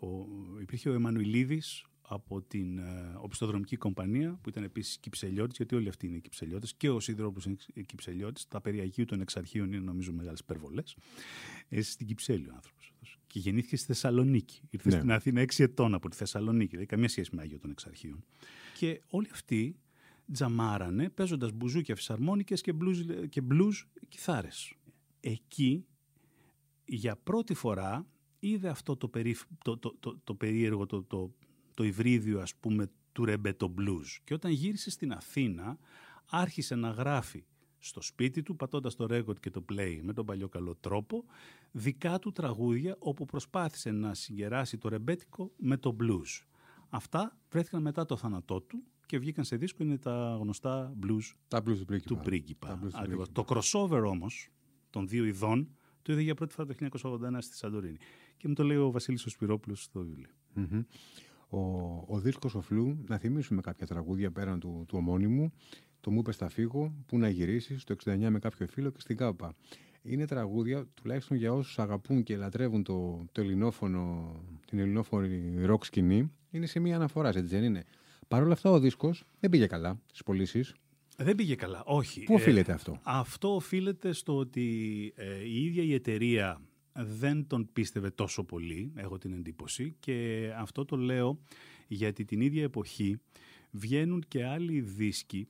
ο, 0.00 0.26
υπήρχε 0.60 0.88
ο 0.88 0.92
Εμμανουιλίδης 0.92 1.84
από 2.12 2.42
την 2.42 2.78
ε, 2.78 3.14
οπισθοδρομική 3.16 3.76
κομπανία 3.76 4.38
που 4.42 4.48
ήταν 4.48 4.62
επίσης 4.64 4.98
κυψελιώτης 4.98 5.56
γιατί 5.56 5.74
όλοι 5.74 5.88
αυτοί 5.88 6.06
είναι 6.06 6.18
κυψελιώτες 6.18 6.74
και 6.74 6.90
ο 6.90 7.00
Σιδηρόπουλος 7.00 7.44
είναι 7.44 7.56
κυψελιώτης 7.86 8.48
τα 8.48 8.60
περί 8.60 9.04
των 9.06 9.20
εξαρχείων 9.20 9.72
είναι 9.72 9.84
νομίζω 9.84 10.12
μεγάλες 10.12 10.40
υπερβολές. 10.40 10.96
Ε, 11.68 11.82
στην 11.82 12.06
Κυψέλη 12.06 12.48
ο 12.48 12.52
άνθρωπος 12.54 12.92
και 13.32 13.38
γεννήθηκε 13.38 13.76
στη 13.76 13.86
Θεσσαλονίκη. 13.86 14.60
Ήρθε 14.70 14.88
ναι. 14.88 14.96
στην 14.96 15.12
Αθήνα 15.12 15.40
έξι 15.40 15.62
ετών 15.62 15.94
από 15.94 16.08
τη 16.08 16.16
Θεσσαλονίκη. 16.16 16.70
Δηλαδή 16.70 16.86
καμία 16.86 17.08
σχέση 17.08 17.34
με 17.34 17.42
Άγιο 17.42 17.58
των 17.58 17.70
Εξαρχείων. 17.70 18.24
Και 18.78 19.00
όλοι 19.08 19.28
αυτοί 19.32 19.76
τζαμάρανε 20.32 21.08
παίζοντας 21.08 21.52
μπουζούκια 21.52 21.96
φυσαρμόνικες 21.96 22.60
και 22.60 22.72
μπλουζ, 22.72 23.00
και 23.28 23.40
μπλουζ 23.40 23.82
κιθάρες. 24.08 24.74
Εκεί 25.20 25.86
για 26.84 27.16
πρώτη 27.16 27.54
φορά 27.54 28.06
είδε 28.38 28.68
αυτό 28.68 28.96
το, 28.96 29.08
περί, 29.08 29.36
το, 29.64 29.78
το, 29.78 29.96
το, 30.00 30.20
το 30.24 30.34
περίεργο, 30.34 30.86
το, 30.86 31.34
το, 31.74 31.82
το 31.82 31.84
υβρίδιο 31.84 32.40
ας 32.40 32.54
πούμε 32.54 32.90
του 33.12 33.24
ρεμπέτο 33.24 33.68
μπλουζ. 33.68 34.16
Και 34.24 34.34
όταν 34.34 34.50
γύρισε 34.50 34.90
στην 34.90 35.12
Αθήνα 35.12 35.78
άρχισε 36.26 36.74
να 36.74 36.90
γράφει 36.90 37.44
στο 37.78 38.00
σπίτι 38.00 38.42
του, 38.42 38.56
πατώντας 38.56 38.94
το 38.94 39.06
ρέκορτ 39.06 39.40
και 39.40 39.50
το 39.50 39.64
play 39.72 39.98
με 40.02 40.12
τον 40.12 40.26
παλιό 40.26 40.48
καλό 40.48 40.74
τρόπο, 40.74 41.24
δικά 41.70 42.18
του 42.18 42.32
τραγούδια 42.32 42.96
όπου 42.98 43.24
προσπάθησε 43.24 43.90
να 43.90 44.14
συγκεράσει 44.14 44.78
το 44.78 44.88
ρεμπέτικο 44.88 45.52
με 45.56 45.76
το 45.76 45.96
blues. 46.00 46.46
Αυτά 46.88 47.38
βρέθηκαν 47.50 47.82
μετά 47.82 48.06
το 48.06 48.16
θάνατό 48.16 48.60
του 48.60 48.82
και 49.06 49.18
βγήκαν 49.18 49.44
σε 49.44 49.56
δίσκο 49.56 49.82
είναι 49.82 49.98
τα 49.98 50.38
γνωστά 50.40 50.94
blues, 51.02 51.34
τα 51.48 51.58
blues 51.58 51.76
του 51.76 51.86
πρίγκιπα. 51.86 52.78
Του 52.78 52.90
πρίγκιπα. 52.90 53.26
Το 53.32 53.44
crossover 53.48 54.04
όμως 54.06 54.50
των 54.90 55.08
δύο 55.08 55.24
ειδών 55.24 55.76
το 56.02 56.12
είδε 56.12 56.22
για 56.22 56.34
πρώτη 56.34 56.54
φορά 56.54 56.74
το 56.74 56.74
1981 57.02 57.36
στη 57.38 57.56
Σαντορίνη. 57.56 57.98
Και 58.36 58.48
μου 58.48 58.54
το 58.54 58.64
λέει 58.64 58.76
ο 58.76 58.90
Βασίλης 58.90 59.26
ο 59.26 59.30
Σπυρόπουλος 59.30 59.82
στο 59.82 60.00
βιβλίο. 60.00 60.30
Mm-hmm. 60.56 60.84
Ο, 61.54 61.58
ο 62.06 62.18
δίσκος 62.18 62.54
ο 62.54 62.60
Φλού, 62.60 63.04
να 63.08 63.18
θυμίσουμε 63.18 63.60
κάποια 63.60 63.86
τραγούδια 63.86 64.30
πέραν 64.30 64.60
του, 64.60 64.84
του 64.88 64.96
ομώνυμου, 64.98 65.52
το 66.00 66.10
«Μου 66.10 66.18
είπες 66.18 66.36
θα 66.36 66.48
φύγω», 66.48 66.94
«Πού 67.06 67.18
να 67.18 67.28
γυρίσεις», 67.28 67.84
το 67.84 67.96
69 68.04 68.16
με 68.30 68.38
κάποιο 68.38 68.66
φίλο 68.66 68.90
και 68.90 69.00
στην 69.00 69.16
ΚΑΠΑ. 69.16 69.54
Είναι 70.02 70.26
τραγούδια, 70.26 70.86
τουλάχιστον 70.94 71.36
για 71.36 71.52
όσους 71.52 71.78
αγαπούν 71.78 72.22
και 72.22 72.36
λατρεύουν 72.36 72.82
το, 72.82 73.24
το 73.32 73.40
ελληνόφωνο, 73.40 74.34
την 74.66 74.78
ελληνόφωνη 74.78 75.64
ροκ 75.64 75.84
σκηνή, 75.84 76.32
είναι 76.50 76.66
σε 76.66 76.80
μία 76.80 76.96
αναφορά, 76.96 77.28
έτσι 77.28 77.42
δεν 77.42 77.62
είναι; 77.62 77.84
Παρ' 78.28 78.42
όλα 78.42 78.52
αυτά 78.52 78.70
ο 78.70 78.78
δίσκος 78.78 79.24
δεν 79.40 79.50
πήγε 79.50 79.66
καλά 79.66 80.00
στις 80.06 80.22
πωλήσεις. 80.22 80.74
Δεν 81.16 81.34
πήγε 81.34 81.54
καλά, 81.54 81.82
όχι. 81.84 82.22
Πού 82.22 82.34
οφείλεται 82.34 82.70
ε, 82.70 82.74
αυτό; 82.74 83.00
Αυτό 83.02 83.54
οφείλεται 83.54 84.12
στο 84.12 84.36
ότι 84.36 85.12
ε, 85.16 85.44
η 85.44 85.64
ίδια 85.64 85.82
η 85.82 85.94
εταιρεία 85.94 86.60
δεν 86.94 87.46
τον 87.46 87.68
πίστευε 87.72 88.10
τόσο 88.10 88.44
πολύ, 88.44 88.92
έχω 88.94 89.18
την 89.18 89.32
εντύπωση, 89.32 89.96
και 90.00 90.48
αυτό 90.56 90.84
το 90.84 90.96
λέω 90.96 91.38
γιατί 91.88 92.24
την 92.24 92.40
ίδια 92.40 92.62
εποχή 92.62 93.20
βγαίνουν 93.70 94.24
και 94.28 94.44
άλλοι 94.44 94.80
δίσκοι 94.80 95.48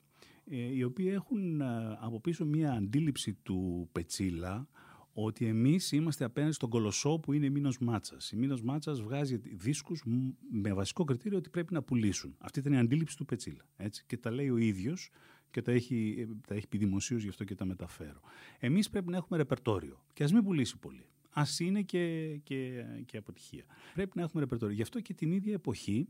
ε, 0.50 0.74
οι 0.74 0.82
οποίοι 0.82 1.10
έχουν 1.12 1.60
ε, 1.60 1.98
από 2.00 2.20
πίσω 2.20 2.44
μία 2.44 2.72
αντίληψη 2.72 3.32
του 3.42 3.88
Πετσίλα 3.92 4.68
ότι 5.12 5.46
εμείς 5.46 5.92
είμαστε 5.92 6.24
απέναντι 6.24 6.52
στον 6.54 6.68
κολοσσό 6.68 7.18
που 7.18 7.32
είναι 7.32 7.48
Μήνος 7.48 7.78
Μάτσας. 7.78 8.30
Η 8.30 8.36
Μήνος 8.36 8.62
Μάτσας 8.62 9.02
βγάζει 9.02 9.36
δίσκους 9.36 10.02
με 10.50 10.72
βασικό 10.72 11.04
κριτήριο 11.04 11.38
ότι 11.38 11.50
πρέπει 11.50 11.72
να 11.72 11.82
πουλήσουν. 11.82 12.34
Αυτή 12.38 12.58
ήταν 12.58 12.72
η 12.72 12.78
αντίληψη 12.78 13.16
του 13.16 13.24
Πετσίλα. 13.24 13.64
Έτσι, 13.76 14.04
και 14.06 14.16
τα 14.16 14.30
λέει 14.30 14.50
ο 14.50 14.56
ίδιος 14.56 15.10
και 15.50 15.62
τα 15.62 15.72
έχει, 15.72 16.28
τα 16.46 16.54
έχει 16.54 16.68
πει 16.68 16.78
δημοσίως, 16.78 17.22
γι' 17.22 17.28
αυτό 17.28 17.44
και 17.44 17.54
τα 17.54 17.64
μεταφέρω. 17.64 18.20
Εμείς 18.58 18.90
πρέπει 18.90 19.10
να 19.10 19.16
έχουμε 19.16 19.38
ρεπερτόριο 19.38 20.04
και 20.12 20.24
ας 20.24 20.32
μην 20.32 20.44
πουλήσει 20.44 20.78
πολύ. 20.78 21.06
Α 21.32 21.42
είναι 21.58 21.82
και, 21.82 22.36
και, 22.42 22.84
και 23.06 23.16
αποτυχία. 23.16 23.64
Πρέπει 23.94 24.10
να 24.14 24.22
έχουμε 24.22 24.42
ρεπερτόριο. 24.42 24.74
Γι' 24.74 24.82
αυτό 24.82 25.00
και 25.00 25.14
την 25.14 25.32
ίδια 25.32 25.52
εποχή 25.52 26.08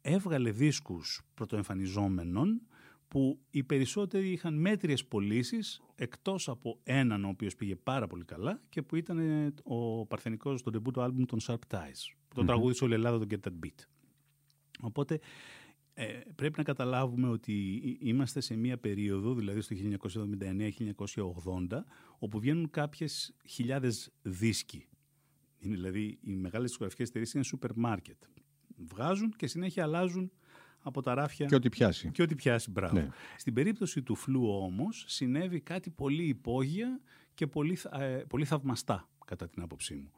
έβγαλε 0.00 0.50
δίσκους 0.50 1.22
πρωτοεμφανιζόμενων 1.34 2.60
που 3.08 3.40
οι 3.50 3.62
περισσότεροι 3.62 4.30
είχαν 4.30 4.54
μέτριες 4.54 5.04
πωλήσεις 5.04 5.82
εκτός 5.94 6.48
από 6.48 6.78
έναν 6.82 7.24
ο 7.24 7.28
οποίος 7.28 7.56
πήγε 7.56 7.76
πάρα 7.76 8.06
πολύ 8.06 8.24
καλά 8.24 8.60
και 8.68 8.82
που 8.82 8.96
ήταν 8.96 9.18
ε, 9.18 9.54
ο 9.62 10.06
παρθενικός 10.06 10.60
στο 10.60 10.70
debut 10.74 10.92
του 10.92 11.02
άλμπουμ 11.02 11.24
των 11.24 11.38
Sharp 11.42 11.58
Ties. 11.70 12.14
Που 12.28 12.34
τον 12.34 12.46
τραγούδισε 12.46 12.84
όλη 12.84 12.92
η 12.92 12.96
Ελλάδα 12.96 13.18
τον 13.18 13.28
Get 13.30 13.48
That 13.48 13.66
Beat. 13.66 13.84
Οπότε 14.80 15.20
ε, 15.94 16.20
πρέπει 16.34 16.54
να 16.56 16.62
καταλάβουμε 16.62 17.28
ότι 17.28 17.78
είμαστε 18.00 18.40
σε 18.40 18.56
μία 18.56 18.78
περίοδο, 18.78 19.34
δηλαδή 19.34 19.60
στο 19.60 19.76
1979-1980, 21.70 21.82
όπου 22.18 22.40
βγαίνουν 22.40 22.70
κάποιες 22.70 23.34
χιλιάδες 23.46 24.12
δίσκοι. 24.22 24.86
Είναι, 25.58 25.74
δηλαδή 25.74 26.18
οι 26.22 26.32
μεγάλες 26.32 26.68
δισκογραφικές 26.68 27.08
εταιρείες 27.08 27.32
είναι 27.32 27.44
σούπερ 27.44 27.70
μάρκετ. 27.74 28.16
Βγάζουν 28.76 29.34
και 29.36 29.46
συνέχεια 29.46 29.82
αλλάζουν 29.82 30.32
από 30.82 31.02
τα 31.02 31.14
ράφια. 31.14 31.46
Και 31.46 31.54
ό,τι 31.54 31.68
πιάσει. 31.68 32.10
Και 32.10 32.22
ό,τι 32.22 32.34
πιάσει, 32.34 32.70
μπράβο. 32.70 32.94
Ναι. 32.94 33.08
Στην 33.36 33.54
περίπτωση 33.54 34.02
του 34.02 34.14
φλού 34.14 34.48
όμως 34.48 35.04
συνέβη 35.08 35.60
κάτι 35.60 35.90
πολύ 35.90 36.24
υπόγεια 36.24 37.00
και 37.34 37.46
πολύ, 37.46 37.78
ε, 37.92 38.04
πολύ 38.28 38.44
θαυμαστά 38.44 39.08
κατά 39.26 39.48
την 39.48 39.62
άποψή 39.62 39.94
μου. 39.94 40.10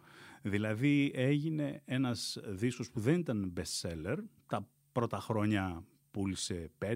Δηλαδή 0.43 1.11
έγινε 1.15 1.83
ένας 1.85 2.39
δίσκος 2.47 2.91
που 2.91 3.01
δεν 3.01 3.19
ήταν 3.19 3.53
best 3.57 3.89
seller, 3.89 4.17
τα 4.47 4.69
πρώτα 4.93 5.19
χρόνια 5.21 5.85
πούλησε 6.11 6.71
5, 6.79 6.95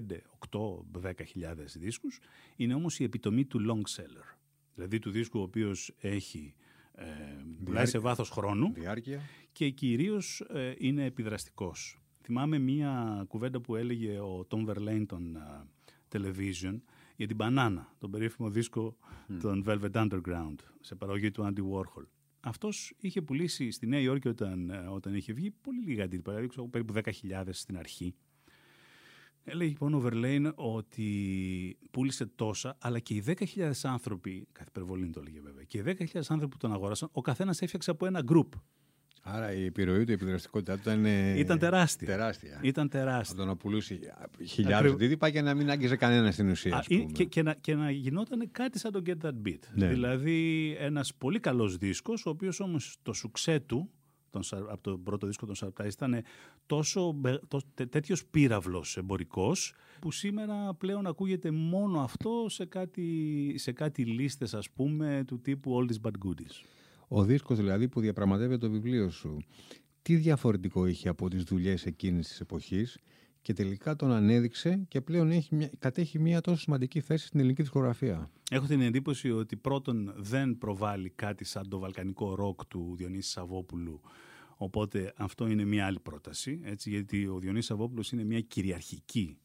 8, 0.49 0.59
10 1.01 1.11
χιλιάδες 1.25 1.77
δίσκους, 1.77 2.19
είναι 2.55 2.73
όμως 2.73 2.99
η 2.99 3.03
επιτομή 3.03 3.45
του 3.45 3.59
long 3.69 3.95
seller. 3.95 4.37
Δηλαδή 4.75 4.99
του 4.99 5.11
δίσκου 5.11 5.39
ο 5.39 5.43
οποίος 5.43 5.93
έχει 5.99 6.53
ε, 6.91 7.05
πουλάει 7.63 7.85
σε 7.85 7.97
βάθος 7.97 8.29
χρόνου 8.29 8.73
Διάρκεια. 8.73 9.21
και 9.51 9.69
κυρίως 9.69 10.39
ε, 10.39 10.73
είναι 10.77 11.05
επιδραστικός. 11.05 11.99
Θυμάμαι 12.21 12.57
μία 12.59 13.23
κουβέντα 13.27 13.61
που 13.61 13.75
έλεγε 13.75 14.19
ο 14.19 14.45
Τόμ 14.47 14.65
Verlaine 14.67 15.03
των 15.07 15.37
uh, 15.37 16.15
Television 16.15 16.79
για 17.15 17.27
την 17.27 17.35
Μπανάνα, 17.35 17.93
τον 17.99 18.11
περίφημο 18.11 18.49
δίσκο 18.49 18.97
mm. 19.01 19.37
των 19.41 19.63
Velvet 19.67 19.91
Underground, 19.91 20.55
σε 20.81 20.95
παραγωγή 20.95 21.31
του 21.31 21.43
Andy 21.43 21.59
Warhol. 21.59 22.05
Αυτός 22.39 22.93
είχε 22.99 23.21
πουλήσει 23.21 23.71
στη 23.71 23.87
Νέα 23.87 23.99
Υόρκη 23.99 24.27
όταν, 24.27 24.69
ε, 24.69 24.77
όταν 24.77 25.15
είχε 25.15 25.33
βγει 25.33 25.51
πολύ 25.51 25.83
λίγα 25.85 26.03
αντίτυπα, 26.03 26.33
δηλαδή 26.33 26.67
περίπου 26.69 26.93
10.000 26.93 27.43
στην 27.49 27.77
αρχή. 27.77 28.15
Έλεγε 29.43 29.69
λοιπόν 29.69 29.93
ο 29.93 30.03
Verlaine 30.05 30.51
ότι 30.55 31.77
πούλησε 31.91 32.25
τόσα, 32.25 32.77
αλλά 32.79 32.99
και 32.99 33.13
οι 33.13 33.23
10.000 33.25 33.71
άνθρωποι, 33.83 34.47
κάθε 34.51 34.69
υπερβολή 34.69 35.09
το 35.09 35.19
έλεγε 35.19 35.41
βέβαια, 35.41 35.63
και 35.63 35.77
οι 35.77 35.83
10.000 35.85 36.21
άνθρωποι 36.27 36.47
που 36.47 36.57
τον 36.57 36.73
αγόρασαν, 36.73 37.09
ο 37.11 37.21
καθένας 37.21 37.61
έφτιαξε 37.61 37.91
από 37.91 38.05
ένα 38.05 38.21
γκρουπ. 38.21 38.53
Άρα 39.21 39.53
η 39.53 39.65
επιρροή 39.65 40.03
του, 40.03 40.11
η 40.11 40.13
επιδραστικότητά 40.13 40.73
του 40.73 40.79
ήταν. 40.79 41.05
Ε, 41.05 41.39
ήταν 41.39 41.59
τεράστια. 41.59 42.07
τεράστια. 42.07 42.59
Ήταν 42.61 42.89
τεράστια. 42.89 43.33
Από 43.33 43.41
το 43.41 43.47
να 43.47 43.55
πουλούσε 43.55 43.99
χιλιάδε 44.47 44.89
δίδυπα 44.89 45.29
και 45.29 45.41
να 45.41 45.53
μην 45.53 45.69
άγγιζε 45.69 45.95
κανένας 45.95 46.33
στην 46.33 46.49
ουσία. 46.49 46.77
Α, 46.77 46.83
και, 47.13 47.23
και, 47.23 47.43
να, 47.43 47.53
και 47.53 47.75
να 47.75 47.91
γινόταν 47.91 48.51
κάτι 48.51 48.79
σαν 48.79 48.91
το 48.91 49.01
Get 49.05 49.25
That 49.25 49.47
Beat. 49.47 49.59
Ναι. 49.73 49.87
Δηλαδή 49.87 50.75
ένας 50.79 51.13
πολύ 51.13 51.39
καλός 51.39 51.77
δίσκος, 51.77 52.25
ο 52.25 52.29
οποίος 52.29 52.59
όμως 52.59 52.97
το 53.01 53.13
σουξέ 53.13 53.59
του 53.59 53.89
τον, 54.29 54.41
από 54.69 54.81
τον 54.81 55.03
πρώτο 55.03 55.27
δίσκο 55.27 55.45
των 55.45 55.55
Surprise 55.55 55.91
ήταν 55.91 56.23
τόσο, 56.65 57.15
τό, 57.47 57.59
τέτοιος 57.89 58.25
πύραυλος 58.25 58.97
εμπορικός 58.97 59.73
που 59.99 60.11
σήμερα 60.11 60.73
πλέον 60.73 61.07
ακούγεται 61.07 61.51
μόνο 61.51 61.99
αυτό 61.99 62.45
σε 62.49 62.65
κάτι, 62.65 63.53
σε 63.57 63.71
κάτι 63.71 64.05
λίστες 64.05 64.53
ας 64.53 64.69
πούμε 64.69 65.23
του 65.27 65.41
τύπου 65.41 65.79
All 65.79 65.91
These 65.91 66.07
Bad 66.07 66.13
Goodies. 66.25 66.63
Ο 67.07 67.23
δίσκος 67.23 67.57
δηλαδή 67.57 67.87
που 67.87 67.99
διαπραγματεύεται 67.99 68.57
το 68.57 68.71
βιβλίο 68.71 69.09
σου, 69.09 69.37
τι 70.01 70.15
διαφορετικό 70.15 70.85
είχε 70.85 71.09
από 71.09 71.29
τις 71.29 71.43
δουλειές 71.43 71.85
εκείνης 71.85 72.27
της 72.27 72.39
εποχής 72.39 72.97
και 73.41 73.53
τελικά 73.53 73.95
τον 73.95 74.11
ανέδειξε 74.11 74.85
και 74.87 75.01
πλέον 75.01 75.31
έχει 75.31 75.55
μια, 75.55 75.69
κατέχει 75.79 76.19
μια 76.19 76.41
τόσο 76.41 76.59
σημαντική 76.59 76.99
θέση 77.01 77.25
στην 77.25 77.39
ελληνική 77.39 77.61
δισκογραφία; 77.61 78.29
Έχω 78.51 78.65
την 78.65 78.81
εντύπωση 78.81 79.31
ότι 79.31 79.55
πρώτον 79.55 80.13
δεν 80.17 80.57
προβάλλει 80.57 81.09
κάτι 81.09 81.43
σαν 81.43 81.69
το 81.69 81.79
βαλκανικό 81.79 82.35
ροκ 82.35 82.65
του 82.65 82.93
Διονύσης 82.97 83.31
Σαββόπουλου 83.31 84.01
Οπότε 84.57 85.13
αυτό 85.17 85.47
είναι 85.47 85.65
μια 85.65 85.85
άλλη 85.85 85.99
πρόταση, 85.99 86.61
έτσι, 86.63 86.89
γιατί 86.89 87.27
ο 87.27 87.39
Διονύσης 87.39 87.65
Σαββόπουλος 87.65 88.11
είναι 88.11 88.23
μια 88.23 88.41
κυριαρχική 88.41 89.37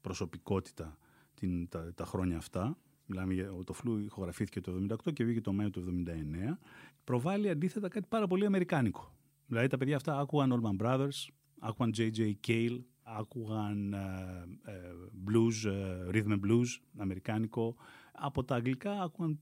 προσωπικότητα 0.00 0.98
την, 1.34 1.68
τα, 1.68 1.94
τα 1.94 2.04
χρόνια 2.04 2.36
αυτά 2.36 2.78
Μιλάμε 3.10 3.34
για 3.34 3.52
το 3.64 3.72
φλού 3.72 3.98
ηχογραφήθηκε 3.98 4.60
το 4.60 4.86
1978 5.06 5.12
και 5.12 5.24
βγήκε 5.24 5.40
το 5.40 5.52
Μάιο 5.52 5.70
του 5.70 6.04
1979. 6.06 6.56
Προβάλλει 7.04 7.48
αντίθετα 7.48 7.88
κάτι 7.88 8.06
πάρα 8.08 8.26
πολύ 8.26 8.46
αμερικάνικο. 8.46 9.14
Δηλαδή 9.46 9.66
τα 9.66 9.76
παιδιά 9.76 9.96
αυτά 9.96 10.18
άκουγαν 10.18 10.60
Allman 10.60 10.84
Brothers, 10.84 11.28
άκουγαν 11.58 11.92
J.J. 11.96 12.32
Cale, 12.46 12.78
άκουγαν 13.02 13.94
uh, 13.94 13.98
uh, 13.98 15.30
blues, 15.30 15.70
uh, 15.70 16.14
rhythm 16.14 16.32
and 16.32 16.40
blues, 16.40 16.66
αμερικάνικο. 16.96 17.76
Από 18.12 18.44
τα 18.44 18.54
αγγλικά 18.54 19.02
άκουγαν 19.02 19.40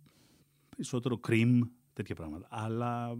περισσότερο 0.68 1.20
cream, 1.28 1.60
τέτοια 1.92 2.14
πράγματα. 2.14 2.46
Αλλά 2.50 3.18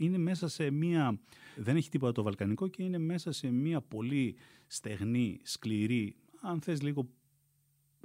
είναι 0.00 0.18
μέσα 0.18 0.48
σε 0.48 0.70
μία, 0.70 1.20
δεν 1.56 1.76
έχει 1.76 1.90
τίποτα 1.90 2.12
το 2.12 2.22
βαλκανικό 2.22 2.68
και 2.68 2.82
είναι 2.82 2.98
μέσα 2.98 3.32
σε 3.32 3.50
μία 3.50 3.80
πολύ 3.80 4.36
στεγνή, 4.66 5.40
σκληρή, 5.42 6.16
αν 6.40 6.60
θες 6.60 6.82
λίγο 6.82 7.08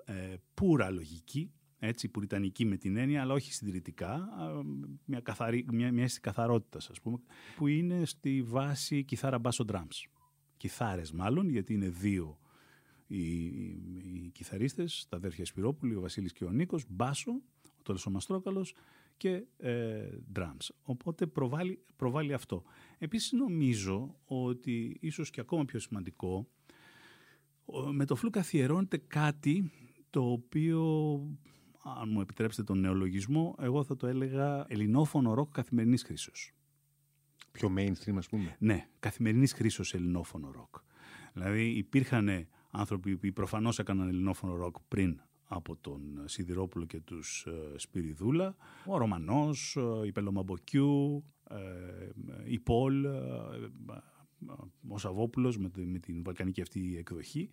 ε, 0.06 0.36
πουρα 0.54 0.90
λογική, 0.90 1.52
έτσι, 1.80 2.10
πουριτανική 2.10 2.66
με 2.66 2.78
την 2.78 2.96
έννοια, 2.98 3.22
αλλά 3.22 3.34
όχι 3.34 3.54
συντηρητικά, 3.54 4.30
μια, 5.06 5.20
καθαρή, 5.20 5.66
μια, 5.72 5.92
μια 5.92 6.04
αίσθηση 6.04 6.20
καθαρότητας, 6.20 6.90
ας 6.90 7.02
πούμε, 7.02 7.18
που 7.56 7.68
είναι 7.68 8.06
στη 8.06 8.42
βάση 8.42 9.04
κιθάρα 9.04 9.40
μπάσο 9.40 9.66
drums. 9.72 10.10
Κιθάρες 10.58 11.12
μάλλον, 11.12 11.50
γιατί 11.50 11.74
είναι 11.74 11.90
δύο 11.90 12.40
οι, 13.08 13.36
οι, 13.36 14.32
κιθαρίστες, 14.34 15.06
τα 15.10 15.18
αδέρφια 15.18 15.46
Σπυρόπουλοι, 15.46 15.96
ο 15.96 16.02
Βασίλης 16.02 16.34
και 16.34 16.46
ο 16.46 16.50
Νίκος, 16.50 16.86
μπάσο, 16.90 17.32
ο 17.78 17.82
Τόλος 17.84 18.06
ο 18.06 18.10
Μαστρόκαλος 18.10 18.76
και 19.18 19.44
ε, 19.58 20.10
drums. 20.36 20.68
Οπότε 20.82 21.26
προβάλλει, 21.26 21.84
προβάλλει 21.96 22.34
αυτό. 22.34 22.64
Επίσης 22.98 23.32
νομίζω 23.32 24.20
ότι 24.26 24.98
ίσως 25.02 25.30
και 25.30 25.40
ακόμα 25.40 25.66
πιο 25.66 25.80
σημαντικό, 25.80 26.48
με 27.92 28.06
το 28.06 28.16
φλου 28.16 28.30
καθιερώνεται 28.30 28.98
κάτι 28.98 29.72
το 30.14 30.32
οποίο 30.32 30.82
αν 31.84 32.10
μου 32.10 32.22
επιτρέψετε 32.22 32.64
τον 32.64 32.80
νεολογισμό, 32.80 33.56
εγώ 33.60 33.84
θα 33.84 33.96
το 33.96 34.08
έλεγα 34.08 34.66
ελληνόφωνο 34.68 35.34
ροκ 35.34 35.52
καθημερινής 35.52 36.04
χρήσεως. 36.04 36.54
Πιο 37.52 37.74
mainstream, 37.78 38.16
ας 38.18 38.28
πούμε. 38.28 38.56
Ναι, 38.60 38.88
καθημερινής 39.00 39.54
χρήσεως 39.54 39.94
ελληνόφωνο 39.94 40.52
ροκ. 40.52 40.76
Δηλαδή 41.34 41.70
υπήρχαν 41.70 42.48
άνθρωποι 42.72 43.18
που 43.18 43.34
προφανώς 43.34 43.80
έκαναν 43.80 44.08
ελληνόφωνο 44.08 44.56
ροκ 44.56 44.76
πριν 44.88 45.22
από 45.44 45.76
τον 45.76 46.02
Σιδηρόπουλο 46.26 46.86
και 46.86 47.00
τους 47.00 47.46
ε, 47.48 47.78
Σπυριδούλα, 47.78 48.56
ο 48.86 48.98
Ρωμανός, 48.98 49.76
ε, 49.76 50.08
οι 50.08 50.12
Πελόμα 50.12 50.60
Μποκιού, 50.60 51.24
ε, 51.50 51.58
οι 52.46 52.60
Poll, 52.60 53.06
ο 54.88 54.98
Σαββόπουλος 54.98 55.58
με, 55.58 55.72
με 55.76 56.00
την 56.00 56.24
βαλκανική 56.24 56.62
αυτή 56.62 56.96
εκδοχή. 56.98 57.50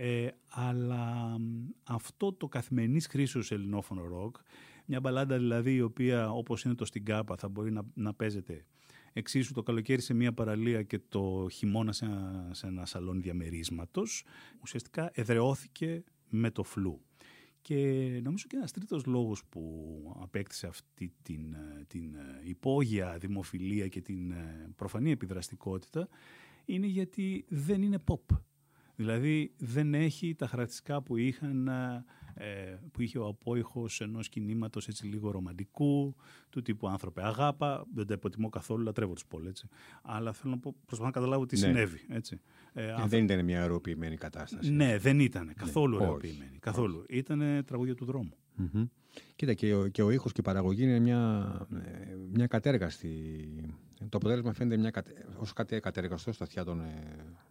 Ε, 0.00 0.28
αλλά 0.48 1.36
αυτό 1.82 2.32
το 2.32 2.48
καθημερινής 2.48 3.06
χρήσεως 3.06 3.50
ελληνόφωνο 3.50 4.06
ροκ, 4.06 4.36
μια 4.86 5.00
μπαλάντα 5.00 5.38
δηλαδή 5.38 5.74
η 5.74 5.80
οποία 5.80 6.30
όπως 6.30 6.64
είναι 6.64 6.74
το 6.74 6.84
στην 6.84 7.04
Κάπα 7.04 7.36
θα 7.36 7.48
μπορεί 7.48 7.72
να, 7.72 7.82
να 7.94 8.14
παίζεται 8.14 8.64
εξίσου 9.12 9.52
το 9.52 9.62
καλοκαίρι 9.62 10.00
σε 10.00 10.14
μια 10.14 10.32
παραλία 10.32 10.82
και 10.82 11.00
το 11.08 11.46
χειμώνα 11.50 11.92
σε 11.92 12.04
ένα, 12.04 12.50
σε 12.52 12.66
ένα 12.66 12.86
σαλόν 12.86 13.22
διαμερίσματος, 13.22 14.24
ουσιαστικά 14.60 15.10
εδρεώθηκε 15.14 16.04
με 16.28 16.50
το 16.50 16.62
φλού. 16.62 17.00
Και 17.60 17.76
νομίζω 18.22 18.46
και 18.48 18.56
ένας 18.56 18.72
τρίτος 18.72 19.04
λόγος 19.04 19.44
που 19.44 19.62
απέκτησε 20.20 20.66
αυτή 20.66 21.12
την, 21.22 21.56
την 21.86 22.16
υπόγεια 22.42 23.16
δημοφιλία 23.18 23.88
και 23.88 24.00
την 24.00 24.34
προφανή 24.76 25.10
επιδραστικότητα 25.10 26.08
είναι 26.64 26.86
γιατί 26.86 27.44
δεν 27.48 27.82
είναι 27.82 27.98
pop. 28.06 28.36
Δηλαδή 28.98 29.52
δεν 29.56 29.94
έχει 29.94 30.34
τα 30.34 30.46
χαρακτηριστικά 30.46 31.02
που, 31.02 31.16
είχαν, 31.16 31.68
ε, 32.34 32.78
που 32.92 33.02
είχε 33.02 33.18
ο 33.18 33.26
απόϊχος 33.26 34.00
ενός 34.00 34.28
κινήματος 34.28 34.88
έτσι 34.88 35.06
λίγο 35.06 35.30
ρομαντικού, 35.30 36.16
του 36.50 36.62
τύπου 36.62 36.88
άνθρωπε 36.88 37.22
αγάπα, 37.24 37.86
δεν 37.94 38.06
τα 38.06 38.14
υποτιμώ 38.14 38.48
καθόλου, 38.48 38.82
λατρεύω 38.82 39.12
τους 39.12 39.26
πόλ, 39.26 39.46
έτσι. 39.46 39.68
Αλλά 40.02 40.32
θέλω 40.32 40.52
να 40.52 40.58
πω, 40.58 40.74
προσπαθώ 40.86 41.04
να 41.04 41.10
καταλάβω 41.10 41.46
τι 41.46 41.58
ναι. 41.58 41.66
συνέβη, 41.66 42.00
έτσι. 42.08 42.40
Ε, 42.72 42.86
ε, 42.86 42.94
δεν 43.06 43.24
ήταν 43.24 43.44
μια 43.44 43.60
αεροποιημένη 43.60 44.16
κατάσταση. 44.16 44.70
Ναι, 44.70 44.98
δεν 44.98 45.20
ήταν 45.20 45.46
ναι. 45.46 45.52
καθόλου 45.52 45.98
ναι. 45.98 46.58
καθόλου. 46.60 47.04
Ήταν 47.08 47.62
τραγούδια 47.64 47.94
του 47.94 48.04
δρόμου. 48.04 48.36
Mm-hmm. 48.58 48.88
Κοίτα, 49.36 49.54
και 49.54 49.74
ο, 49.74 49.88
και 49.88 50.02
ο 50.02 50.10
ήχος 50.10 50.32
και 50.32 50.40
η 50.40 50.44
παραγωγή 50.44 50.82
είναι 50.82 50.98
μια, 50.98 51.52
ε, 51.74 52.16
μια 52.32 52.46
κατέργαστη. 52.46 53.08
Το 53.98 54.16
αποτέλεσμα 54.16 54.52
φαίνεται 54.52 54.76
μια, 54.76 54.92
ως 55.36 55.52
κάτι 55.52 55.80
κατέργαστο 55.80 56.32
στα 56.32 56.44
αυτιά 56.44 56.64
των, 56.64 56.80
ε, 56.80 56.84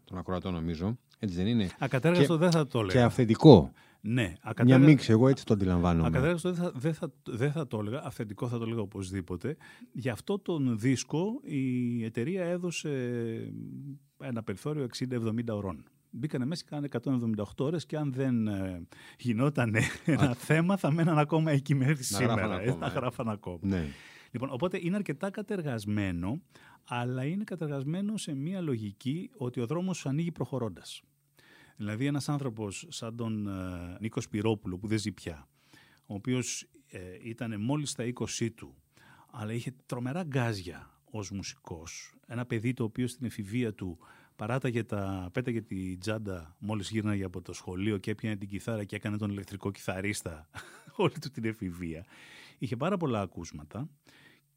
των 0.04 0.18
ακροατών, 0.18 0.54
νομίζω. 0.54 0.98
Έτσι 1.20 1.36
δεν 1.36 1.48
είναι; 1.48 1.70
Ακατέργαστο 1.80 2.38
δεν 2.38 2.52
θα 2.52 2.68
το 2.68 2.80
έλεγα. 2.80 2.94
Και 2.94 3.06
αυθεντικό. 3.06 3.72
Ναι, 4.02 4.34
Μια 4.64 4.78
μίξη, 4.78 5.12
εγώ 5.12 5.28
έτσι 5.28 5.46
το 5.46 5.54
αντιλαμβάνομαι. 5.54 6.08
Ακατέργαστο 6.08 6.52
δεν 6.52 6.64
θα, 6.64 6.72
δεν, 6.76 6.94
θα, 6.94 7.12
δεν 7.26 7.52
θα 7.52 7.68
το 7.68 7.80
έλεγα, 7.80 8.02
αυθεντικό 8.04 8.48
θα 8.48 8.58
το 8.58 8.64
έλεγα 8.64 8.82
οπωσδήποτε. 8.82 9.58
Γι' 9.92 10.10
αυτό 10.10 10.40
τον 10.40 10.80
δίσκο 10.80 11.40
η 11.44 12.04
εταιρεία 12.04 12.44
έδωσε 12.44 12.90
ένα 14.20 14.44
περιθώριο 14.44 14.88
60-70 15.10 15.32
ωρών 15.50 15.86
μπήκανε 16.10 16.46
μέσα 16.46 16.64
και 16.64 16.88
κάνανε 17.00 17.34
178 17.38 17.44
ώρες 17.58 17.86
και 17.86 17.98
αν 17.98 18.14
δεν 18.14 18.48
ε, 18.48 18.82
γινόταν 19.20 19.76
ένα 20.06 20.34
θέμα 20.34 20.78
θα 20.78 20.92
μέναν 20.92 21.18
ακόμα 21.18 21.52
εκεί 21.52 21.76
μέχρι 21.76 22.04
σήμερα. 22.04 22.62
Ε, 22.62 22.72
θα 22.80 22.86
ε. 22.86 22.90
γράφαν 22.90 23.30
ακόμα. 23.30 23.60
Ναι. 23.62 23.86
Λοιπόν, 24.40 24.54
οπότε 24.54 24.80
είναι 24.82 24.96
αρκετά 24.96 25.30
κατεργασμένο, 25.30 26.42
αλλά 26.84 27.26
είναι 27.26 27.44
κατεργασμένο 27.44 28.18
σε 28.18 28.34
μια 28.34 28.62
λογική 28.62 29.30
ότι 29.38 29.60
ο 29.60 29.66
δρόμος 29.66 29.98
σου 29.98 30.10
ανοίγει 30.10 30.32
προχωρώντας. 30.32 31.02
Δηλαδή 31.78 32.06
ένας 32.06 32.30
άνθρωπος 32.30 32.86
σαν 32.90 33.16
τον 33.16 33.48
ε, 33.48 33.98
Νίκος 34.00 34.24
Σπυρόπουλο 34.24 34.78
που 34.78 34.88
δεν 34.88 34.98
ζει 34.98 35.12
πια, 35.12 35.48
ο 36.06 36.14
οποίος 36.14 36.68
ε, 36.88 37.00
ήταν 37.24 37.62
μόλις 37.62 37.90
στα 37.90 38.04
20 38.14 38.50
του, 38.56 38.76
αλλά 39.32 39.54
είχε 39.54 39.74
τρομερά 39.86 40.24
γκάζια 40.24 41.02
ως 41.12 41.32
μουσικός. 41.32 42.14
Ένα 42.28 42.46
παιδί 42.46 42.74
το 42.74 42.84
οποίο 42.84 43.08
στην 43.08 43.26
εφηβεία 43.26 43.74
του 43.74 43.98
παράταγε 44.36 44.84
τα, 44.84 45.30
πέταγε 45.34 45.62
τη 45.62 45.98
τζάντα 45.98 46.56
μόλις 46.60 46.90
γύρναγε 46.90 47.24
από 47.24 47.42
το 47.42 47.54
σχολείο 47.54 47.98
και 47.98 48.12
έπιανε 48.12 48.36
την 48.36 48.48
κιθάρα 48.48 48.84
και 48.84 48.96
έκανε 48.96 49.18
τον 49.18 49.30
ηλεκτρικό 49.30 49.72
κιθαρίστα 49.72 50.50
όλη 50.96 51.20
του 51.22 51.30
την 51.30 51.46
εφηβεία. 51.46 52.06
Είχε 52.58 52.76
πάρα 52.76 52.98
πολλά 52.98 53.22
ακούσματα 53.22 53.90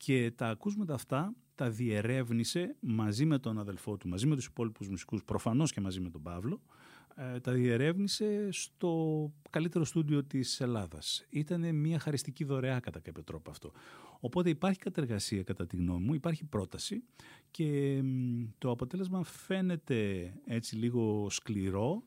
και 0.02 0.32
τα 0.36 0.48
ακούσματα 0.48 0.94
αυτά 0.94 1.34
τα 1.54 1.70
διερεύνησε 1.70 2.76
μαζί 2.80 3.24
με 3.24 3.38
τον 3.38 3.58
αδελφό 3.58 3.96
του, 3.96 4.08
μαζί 4.08 4.26
με 4.26 4.34
τους 4.34 4.46
υπόλοιπους 4.46 4.88
μουσικούς, 4.88 5.24
προφανώς 5.24 5.72
και 5.72 5.80
μαζί 5.80 6.00
με 6.00 6.10
τον 6.10 6.22
Παύλο, 6.22 6.60
ε, 7.14 7.40
τα 7.40 7.52
διερεύνησε 7.52 8.48
στο 8.50 9.32
καλύτερο 9.50 9.84
στούντιο 9.84 10.24
της 10.24 10.60
Ελλάδας. 10.60 11.26
Ήταν 11.30 11.74
μια 11.74 11.98
χαριστική 11.98 12.44
δωρεά 12.44 12.80
κατά 12.80 13.00
κάποιο 13.00 13.22
τρόπο 13.22 13.50
αυτό. 13.50 13.72
Οπότε 14.20 14.50
υπάρχει 14.50 14.78
κατεργασία 14.78 15.42
κατά 15.42 15.66
τη 15.66 15.76
γνώμη 15.76 16.04
μου, 16.04 16.14
υπάρχει 16.14 16.44
πρόταση 16.44 17.02
και 17.50 18.02
το 18.58 18.70
αποτέλεσμα 18.70 19.24
φαίνεται 19.24 20.32
έτσι 20.44 20.76
λίγο 20.76 21.26
σκληρό, 21.30 22.02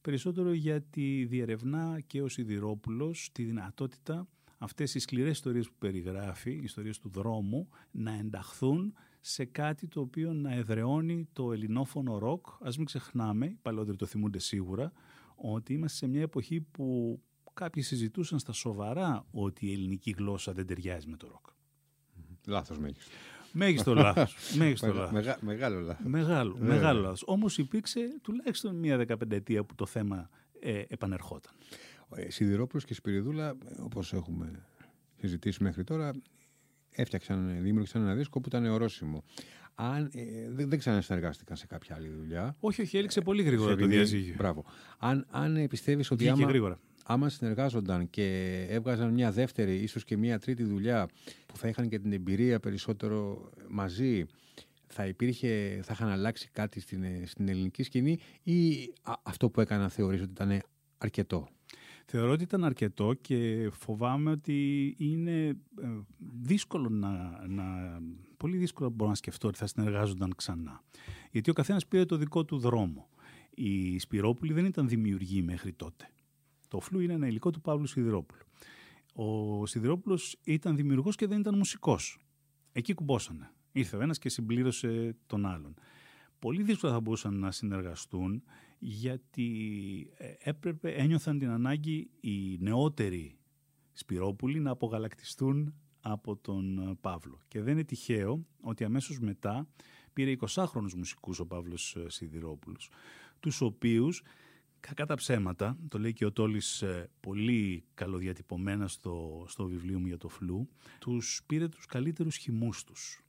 περισσότερο 0.00 0.52
γιατί 0.52 1.26
διερευνά 1.28 2.00
και 2.06 2.22
ο 2.22 2.28
Σιδηρόπουλος 2.28 3.30
τη 3.32 3.42
δυνατότητα 3.42 4.28
αυτές 4.58 4.94
οι 4.94 4.98
σκληρές 4.98 5.32
ιστορίες 5.32 5.66
που 5.68 5.76
περιγράφει, 5.78 6.50
οι 6.50 6.62
ιστορίες 6.62 6.98
του 6.98 7.08
δρόμου, 7.08 7.68
να 7.90 8.12
ενταχθούν 8.12 8.94
σε 9.20 9.44
κάτι 9.44 9.86
το 9.86 10.00
οποίο 10.00 10.32
να 10.32 10.54
εδραιώνει 10.54 11.28
το 11.32 11.52
ελληνόφωνο 11.52 12.18
ροκ. 12.18 12.46
Ας 12.60 12.76
μην 12.76 12.86
ξεχνάμε, 12.86 13.46
οι 13.46 13.58
παλαιότεροι 13.62 13.96
το 13.96 14.06
θυμούνται 14.06 14.38
σίγουρα, 14.38 14.92
ότι 15.34 15.72
είμαστε 15.72 15.96
σε 15.96 16.06
μια 16.06 16.22
εποχή 16.22 16.60
που 16.60 17.18
κάποιοι 17.54 17.82
συζητούσαν 17.82 18.38
στα 18.38 18.52
σοβαρά 18.52 19.26
ότι 19.30 19.66
η 19.66 19.72
ελληνική 19.72 20.10
γλώσσα 20.10 20.52
δεν 20.52 20.66
ταιριάζει 20.66 21.08
με 21.08 21.16
το 21.16 21.28
ροκ. 21.28 21.46
Λάθος 22.46 22.78
μέγιστο. 22.78 23.10
Μέγιστο 23.52 23.94
λάθος. 23.94 24.54
Μέγιστο 24.56 24.92
λάθος. 24.92 25.12
Μεγά, 25.12 25.38
μεγάλο 25.40 25.80
λάθος. 25.80 26.06
Μεγάλο, 26.06 26.56
ε. 26.60 26.64
μεγάλο 26.64 27.00
λάθος. 27.00 27.22
Όμως 27.26 27.58
υπήρξε 27.58 28.18
τουλάχιστον 28.22 28.76
μία 28.76 28.96
δεκαπενταετία 28.96 29.64
που 29.64 29.74
το 29.74 29.86
θέμα 29.86 30.28
ε, 30.60 30.82
επανερχόταν. 30.88 31.52
Ε, 32.16 32.30
Σιδηρόπουλος 32.30 32.84
και 32.84 32.94
Σπυριδούλα, 32.94 33.56
όπως 33.78 34.12
έχουμε 34.12 34.66
συζητήσει 35.20 35.62
μέχρι 35.62 35.84
τώρα, 35.84 36.12
έφτιαξαν, 36.90 37.62
δημιούργησαν 37.62 38.02
ένα 38.02 38.14
δίσκο 38.14 38.40
που 38.40 38.48
ήταν 38.48 38.66
ορόσημο. 38.66 39.24
Αν, 39.74 40.10
ε, 40.14 40.50
δεν, 40.50 40.68
δεν 40.68 40.78
ξανασυνεργάστηκαν 40.78 41.56
σε 41.56 41.66
κάποια 41.66 41.94
άλλη 41.94 42.08
δουλειά. 42.08 42.56
Όχι, 42.60 42.82
όχι, 42.82 42.98
έληξε 42.98 43.20
πολύ 43.20 43.42
γρήγορα 43.42 43.76
το 43.76 43.86
διαζύγιο. 43.86 44.34
Μπράβο. 44.36 44.64
Αν, 44.98 45.26
αν 45.30 45.66
πιστεύεις 45.68 46.10
ότι 46.10 46.28
άμα, 46.28 46.46
γρήγορα. 46.46 46.78
άμα 47.04 47.28
συνεργάζονταν 47.28 48.10
και 48.10 48.56
έβγαζαν 48.68 49.12
μια 49.12 49.32
δεύτερη, 49.32 49.74
ίσως 49.74 50.04
και 50.04 50.16
μια 50.16 50.38
τρίτη 50.38 50.64
δουλειά 50.64 51.08
που 51.46 51.56
θα 51.56 51.68
είχαν 51.68 51.88
και 51.88 51.98
την 51.98 52.12
εμπειρία 52.12 52.60
περισσότερο 52.60 53.50
μαζί, 53.68 54.24
θα 54.86 55.06
υπήρχε, 55.06 55.80
θα 55.82 55.92
είχαν 55.92 56.08
αλλάξει 56.08 56.48
κάτι 56.52 56.80
στην, 56.80 57.04
στην 57.26 57.48
ελληνική 57.48 57.82
σκηνή 57.82 58.18
ή 58.42 58.76
αυτό 59.22 59.50
που 59.50 59.60
έκαναν 59.60 59.90
θεωρείς 59.90 60.20
ότι 60.20 60.30
ήταν 60.30 60.60
αρκετό; 60.98 61.48
Θεωρώ 62.10 62.32
ότι 62.32 62.42
ήταν 62.42 62.64
αρκετό 62.64 63.14
και 63.14 63.70
φοβάμαι 63.72 64.30
ότι 64.30 64.94
είναι 64.98 65.46
ε, 65.46 65.88
δύσκολο 66.40 66.88
να, 66.88 67.42
να 67.46 67.64
πολύ 68.36 68.56
δύσκολο 68.56 68.90
μπορώ 68.90 69.10
να 69.10 69.16
σκεφτώ 69.16 69.48
ότι 69.48 69.58
θα 69.58 69.66
συνεργάζονταν 69.66 70.32
ξανά. 70.36 70.84
Γιατί 71.30 71.50
ο 71.50 71.52
καθένας 71.52 71.86
πήρε 71.86 72.04
το 72.04 72.16
δικό 72.16 72.44
του 72.44 72.58
δρόμο. 72.58 73.08
Οι 73.54 73.98
Σπυρόπουλοι 73.98 74.52
δεν 74.52 74.64
ήταν 74.64 74.88
δημιουργοί 74.88 75.42
μέχρι 75.42 75.72
τότε. 75.72 76.10
Το 76.68 76.80
φλού 76.80 77.00
είναι 77.00 77.12
ένα 77.12 77.26
υλικό 77.26 77.50
του 77.50 77.60
Παύλου 77.60 77.86
Σιδηρόπουλου. 77.86 78.42
Ο 79.12 79.66
Σιδηρόπουλος 79.66 80.36
ήταν 80.44 80.76
δημιουργός 80.76 81.16
και 81.16 81.26
δεν 81.26 81.40
ήταν 81.40 81.56
μουσικός. 81.56 82.18
Εκεί 82.72 82.94
κουμπόσανε. 82.94 83.50
Ήρθε 83.72 83.96
ο 83.96 84.00
ένας 84.00 84.18
και 84.18 84.28
συμπλήρωσε 84.28 85.16
τον 85.26 85.46
άλλον. 85.46 85.74
Πολύ 86.38 86.62
δύσκολα 86.62 86.92
θα 86.92 87.00
μπορούσαν 87.00 87.38
να 87.38 87.50
συνεργαστούν 87.50 88.42
γιατί 88.78 89.50
ε, 90.16 90.32
έπρεπε, 90.38 90.90
ένιωθαν 90.90 91.38
την 91.38 91.50
ανάγκη 91.50 92.10
οι 92.20 92.58
νεότεροι 92.58 93.38
Σπυρόπουλοι 93.92 94.60
να 94.60 94.70
απογαλακτιστούν 94.70 95.74
από 96.00 96.36
τον 96.36 96.78
ε, 96.78 96.94
Παύλο. 97.00 97.40
Και 97.48 97.62
δεν 97.62 97.72
είναι 97.72 97.84
τυχαίο 97.84 98.46
ότι 98.60 98.84
αμέσως 98.84 99.18
μετά 99.18 99.68
πήρε 100.12 100.36
20χρονους 100.40 100.94
μουσικούς 100.96 101.38
ο 101.38 101.46
Παύλος 101.46 101.96
ε, 101.96 102.08
Σιδηρόπουλος, 102.08 102.90
τους 103.40 103.60
οποίους 103.60 104.22
Κακά 104.80 105.06
τα 105.06 105.14
ψέματα, 105.14 105.78
το 105.88 105.98
λέει 105.98 106.12
και 106.12 106.24
ο 106.24 106.32
Τόλης 106.32 106.82
ε, 106.82 107.10
πολύ 107.20 107.84
καλοδιατυπωμένα 107.94 108.88
στο, 108.88 109.44
στο 109.48 109.64
βιβλίο 109.64 109.98
μου 109.98 110.06
για 110.06 110.18
το 110.18 110.28
φλού, 110.28 110.68
τους 110.98 111.42
πήρε 111.46 111.68
τους 111.68 111.86
καλύτερους 111.86 112.36
χυμούς 112.36 112.84
τους. 112.84 113.22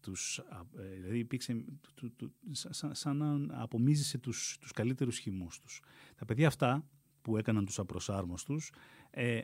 Τους, 0.00 0.38
ε, 0.78 0.94
δηλαδή 1.00 1.18
υπήρξε 1.18 1.64
του, 1.94 2.12
του, 2.16 2.34
σαν, 2.50 2.94
σαν 2.94 3.16
να 3.16 3.62
απομίζησε 3.62 4.18
τους, 4.18 4.56
τους 4.60 4.72
καλύτερους 4.72 5.18
χυμούς 5.18 5.58
τους. 5.58 5.82
Τα 6.16 6.24
παιδιά 6.24 6.46
αυτά 6.46 6.86
που 7.22 7.36
έκαναν 7.36 7.64
τους 7.64 7.78
απροσάρμοστους, 7.78 8.72
ε, 9.10 9.40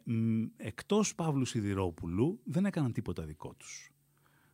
εκτός 0.57 1.15
Παύλου 1.15 1.45
Σιδηρόπουλου 1.45 2.41
δεν 2.45 2.65
έκαναν 2.67 2.93
τίποτα 2.93 3.25
δικό 3.25 3.55
τους. 3.55 3.91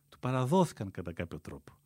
Του 0.09 0.19
παραδόθηκαν 0.19 0.91
κατά 0.91 1.13
κάποιο 1.13 1.39
τρόπο. 1.39 1.77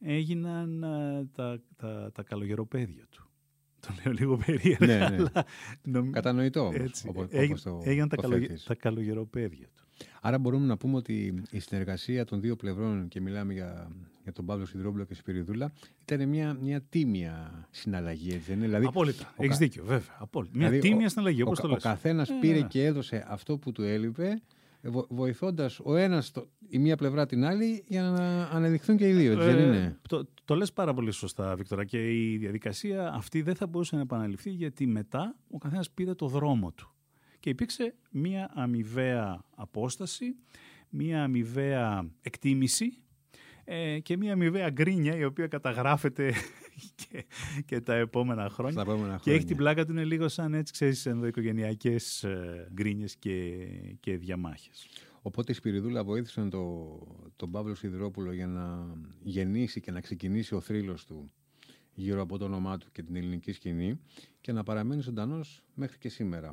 Έγιναν 0.00 0.82
ε, 0.82 1.24
τα, 1.32 1.62
τα, 1.76 2.10
τα 2.12 2.22
καλογεροπαίδια 2.22 3.06
του. 3.10 3.28
Το 3.86 3.94
λέω 4.04 4.12
λίγο 4.12 4.36
περίεργα, 4.36 4.86
Ναι, 4.86 4.98
ναι. 4.98 5.04
αλλά... 5.16 5.44
νομ- 5.82 6.10
Κατανοητό 6.10 6.60
όμως, 6.60 6.74
έτσι, 6.74 7.08
όπως, 7.08 7.26
έγι- 7.30 7.50
όπως 7.50 7.62
το, 7.62 7.80
έγιναν 7.84 8.08
τα, 8.08 8.16
το 8.16 8.22
καλογε- 8.22 8.46
θέτεις. 8.48 8.64
τα 8.64 8.74
καλογεροπαίδια 8.74 9.68
του. 9.73 9.73
Άρα 10.20 10.38
μπορούμε 10.38 10.66
να 10.66 10.76
πούμε 10.76 10.96
ότι 10.96 11.42
η 11.50 11.58
συνεργασία 11.58 12.24
των 12.24 12.40
δύο 12.40 12.56
πλευρών 12.56 13.08
και 13.08 13.20
μιλάμε 13.20 13.52
για, 13.52 13.88
για 14.22 14.32
τον 14.32 14.44
Παύλο 14.46 14.66
Σιδηρόπουλο 14.66 15.04
και 15.04 15.14
Σπυριδούλα 15.14 15.72
ήταν 16.02 16.28
μια, 16.28 16.56
μια 16.60 16.80
τίμια 16.88 17.66
συναλλαγή, 17.70 18.28
έτσι 18.32 18.44
δεν 18.48 18.56
είναι; 18.56 18.66
Δηλαδή, 18.66 18.86
Απόλυτα. 18.86 19.32
ο 19.36 19.42
Έχεις 19.44 19.58
κα- 19.58 19.64
δίκιο, 19.64 19.84
βέβαια. 19.84 20.16
Απόλυτα. 20.18 20.52
Μια 20.58 20.68
δηλαδή, 20.68 20.88
τίμια 20.88 21.06
ο- 21.06 21.08
συναλλαγή, 21.08 21.42
ο, 21.42 21.44
όπω 21.48 21.54
το 21.54 21.62
κα- 21.62 21.68
ο 21.68 21.72
λες. 21.72 21.82
καθένας 21.82 22.28
Ε, 22.30 22.34
πήρε 22.40 22.60
ναι. 22.60 22.66
και 22.66 22.84
έδωσε 22.84 23.24
αυτό 23.28 23.58
που 23.58 23.72
του 23.72 23.82
έλειπε, 23.82 24.42
βο, 24.82 25.06
βοηθώντας 25.10 25.80
ο 25.82 25.96
ένας 25.96 26.30
το- 26.30 26.48
η 26.68 26.78
μία 26.78 26.96
πλευρά 26.96 27.26
την 27.26 27.44
άλλη 27.44 27.84
για 27.86 28.02
να 28.02 28.42
αναδειχθούν 28.44 28.96
και 28.96 29.08
οι 29.08 29.12
δύο, 29.12 29.32
έτσι 29.32 29.44
δεν 29.46 29.58
Ε, 29.58 29.62
είναι; 29.62 29.98
Το, 30.08 30.28
το 30.44 30.54
λες 30.54 30.72
πάρα 30.72 30.94
πολύ 30.94 31.10
σωστά, 31.10 31.56
Βίκτορα. 31.56 31.84
Και 31.84 32.22
η 32.32 32.36
διαδικασία 32.36 33.12
αυτή 33.14 33.42
δεν 33.42 33.54
θα 33.54 33.66
μπορούσε 33.66 33.96
να 33.96 34.02
επαναληφθεί 34.02 34.50
γιατί 34.50 34.86
μετά 34.86 35.36
ο 35.50 35.58
καθένας 35.58 35.90
πήρε 35.90 36.14
το 36.14 36.26
δρόμο 36.28 36.72
του. 36.72 36.93
Και 37.44 37.50
υπήρξε 37.50 37.94
μία 38.10 38.50
αμοιβαία 38.54 39.44
απόσταση, 39.56 40.36
μία 40.88 41.22
αμοιβαία 41.22 42.10
εκτίμηση 42.20 42.98
ε, 43.64 43.98
και 43.98 44.16
μία 44.16 44.32
αμοιβαία 44.32 44.70
γκρίνια 44.70 45.16
η 45.16 45.24
οποία 45.24 45.46
καταγράφεται 45.46 46.32
και, 47.08 47.24
και 47.64 47.80
τα 47.80 47.94
επόμενα 47.94 48.48
χρόνια. 48.48 48.72
Στα 48.72 48.82
επόμενα 48.82 49.14
Και 49.14 49.20
χρόνια. 49.20 49.38
έχει 49.38 49.44
την 49.44 49.56
πλάκα 49.56 49.84
του 49.84 49.92
είναι 49.92 50.04
λίγο 50.04 50.28
σαν 50.28 50.54
έτσι, 50.54 50.72
ξέρεις, 50.72 51.06
ενδοοικογενειακές 51.06 52.24
ε, 52.24 52.68
γκρίνιες 52.72 53.16
και, 53.16 53.66
και 54.00 54.16
διαμάχες. 54.16 54.88
Οπότε 55.22 55.52
η 55.52 55.54
Σπυριδούλα 55.54 56.04
βοήθησαν 56.04 56.50
το, 56.50 56.98
τον 57.36 57.50
Παύλο 57.50 57.74
Σιδηρόπουλο 57.74 58.32
για 58.32 58.46
να 58.46 58.86
γεννήσει 59.22 59.80
και 59.80 59.90
να 59.90 60.00
ξεκινήσει 60.00 60.54
ο 60.54 60.60
θρύλος 60.60 61.04
του 61.04 61.32
γύρω 61.94 62.22
από 62.22 62.38
το 62.38 62.44
όνομά 62.44 62.78
του 62.78 62.86
και 62.92 63.02
την 63.02 63.16
ελληνική 63.16 63.52
σκηνή 63.52 64.00
και 64.40 64.52
να 64.52 64.62
παραμένει 64.62 65.02
ζωντανός 65.02 65.64
μέχρι 65.74 65.98
και 65.98 66.08
σήμερα. 66.08 66.50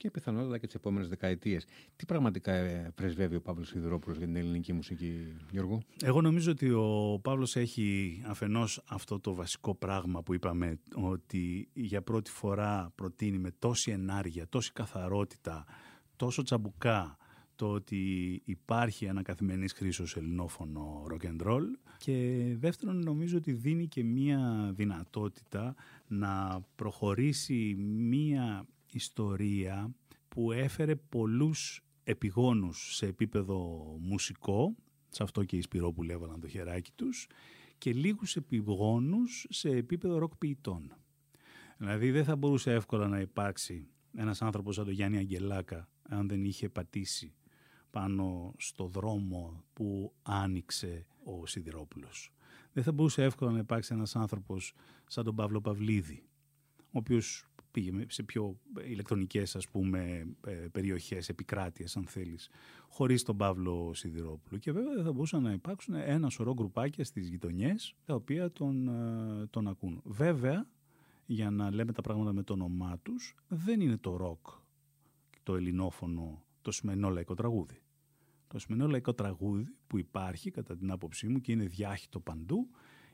Και 0.00 0.10
πιθανότατα 0.10 0.58
και 0.58 0.66
τις 0.66 0.74
επόμενες 0.74 1.08
δεκαετίες. 1.08 1.66
Τι 1.96 2.06
πραγματικά 2.06 2.52
ε, 2.52 2.92
πρεσβεύει 2.94 3.34
ο 3.34 3.40
Παύλος 3.40 3.68
Σιδηρόπουλος 3.68 4.18
για 4.18 4.26
την 4.26 4.36
ελληνική 4.36 4.72
μουσική, 4.72 5.36
Γιώργο; 5.50 5.82
Εγώ 6.02 6.20
νομίζω 6.20 6.50
ότι 6.50 6.70
ο 6.70 7.18
Παύλος 7.22 7.56
έχει 7.56 8.20
αφενός 8.26 8.82
αυτό 8.88 9.20
το 9.20 9.34
βασικό 9.34 9.74
πράγμα 9.74 10.22
που 10.22 10.34
είπαμε 10.34 10.78
ότι 10.94 11.68
για 11.72 12.02
πρώτη 12.02 12.30
φορά 12.30 12.92
προτείνει 12.94 13.38
με 13.38 13.50
τόση 13.58 13.90
ενάργεια, 13.90 14.48
τόση 14.48 14.72
καθαρότητα, 14.72 15.64
τόσο 16.16 16.42
τσαμπουκά 16.42 17.16
το 17.56 17.70
ότι 17.70 18.42
υπάρχει 18.44 19.04
ένα 19.04 19.22
καθημερινής 19.22 19.72
χρήσεως 19.72 20.16
ελληνόφωνο 20.16 21.06
rock 21.10 21.26
and 21.26 21.46
roll 21.46 21.64
και 21.98 22.44
δεύτερον 22.58 22.98
νομίζω 22.98 23.36
ότι 23.36 23.52
δίνει 23.52 23.86
και 23.86 24.04
μία 24.04 24.72
δυνατότητα 24.74 25.74
να 26.06 26.60
προχωρήσει 26.76 27.74
μία 27.78 28.66
ιστορία 28.92 29.94
που 30.28 30.52
έφερε 30.52 30.96
πολλούς 30.96 31.82
επιγόνους 32.04 32.96
σε 32.96 33.06
επίπεδο 33.06 33.58
μουσικό, 34.00 34.74
σε 35.08 35.22
αυτό 35.22 35.44
και 35.44 35.56
οι 35.56 35.60
Σπυρόπουλοι 35.60 36.12
έβαλαν 36.12 36.40
το 36.40 36.48
χεράκι 36.48 36.90
τους, 36.94 37.26
και 37.78 37.92
λίγους 37.92 38.36
επιγόνους 38.36 39.46
σε 39.50 39.68
επίπεδο 39.68 40.18
ροκ 40.18 40.36
ποιητών. 40.36 40.92
Δηλαδή 41.76 42.10
δεν 42.10 42.24
θα 42.24 42.36
μπορούσε 42.36 42.72
εύκολα 42.72 43.08
να 43.08 43.20
υπάρξει 43.20 43.88
ένας 44.16 44.42
άνθρωπος 44.42 44.74
σαν 44.74 44.84
τον 44.84 44.94
Γιάννη 44.94 45.18
Αγγελάκα 45.18 45.88
αν 46.02 46.28
δεν 46.28 46.44
είχε 46.44 46.68
πατήσει 46.68 47.34
πάνω 47.90 48.54
στο 48.58 48.86
δρόμο 48.86 49.64
που 49.72 50.12
άνοιξε 50.22 51.06
ο 51.24 51.46
Σιδηρόπουλος. 51.46 52.32
Δεν 52.72 52.82
θα 52.82 52.92
μπορούσε 52.92 53.22
εύκολα 53.24 53.50
να 53.50 53.58
υπάρξει 53.58 53.94
ένας 53.94 54.16
άνθρωπος 54.16 54.74
σαν 55.06 55.24
τον 55.24 55.34
Παύλο 55.34 55.60
Παυλίδη, 55.60 56.22
ο 56.76 56.98
οποίος 56.98 57.44
πήγε 57.70 58.04
σε 58.08 58.22
πιο 58.22 58.58
ηλεκτρονικές 58.86 59.56
ας 59.56 59.68
πούμε 59.68 60.26
ε, 60.46 60.52
περιοχές, 60.52 61.28
επικράτειες 61.28 61.96
αν 61.96 62.06
θέλεις, 62.06 62.48
χωρίς 62.88 63.22
τον 63.22 63.36
Παύλο 63.36 63.94
Σιδηρόπουλο. 63.94 64.58
Και 64.58 64.72
βέβαια 64.72 64.94
δεν 64.94 65.04
θα 65.04 65.12
μπορούσαν 65.12 65.42
να 65.42 65.52
υπάρξουν 65.52 65.94
ένα 65.94 66.28
σωρό 66.28 66.54
γκρουπάκια 66.54 67.04
στις 67.04 67.28
γειτονιές 67.28 67.94
τα 68.04 68.14
οποία 68.14 68.52
τον, 68.52 68.88
ε, 68.88 69.46
τον 69.46 69.68
ακούν. 69.68 70.00
Βέβαια, 70.04 70.68
για 71.26 71.50
να 71.50 71.70
λέμε 71.70 71.92
τα 71.92 72.00
πράγματα 72.00 72.32
με 72.32 72.42
το 72.42 72.52
όνομά 72.52 72.98
τους, 73.02 73.34
δεν 73.48 73.80
είναι 73.80 73.96
το 73.96 74.16
ροκ, 74.16 74.46
το 75.42 75.56
ελληνόφωνο, 75.56 76.44
το 76.62 76.70
σημερινό 76.70 77.08
λαϊκό 77.08 77.34
τραγούδι. 77.34 77.82
Το 78.46 78.58
σημερινό 78.58 78.88
λαϊκό 78.88 79.14
τραγούδι 79.14 79.66
που 79.86 79.98
υπάρχει 79.98 80.50
κατά 80.50 80.76
την 80.76 80.90
άποψή 80.90 81.28
μου 81.28 81.40
και 81.40 81.52
είναι 81.52 81.64
διάχυτο 81.64 82.20
παντού, 82.20 82.68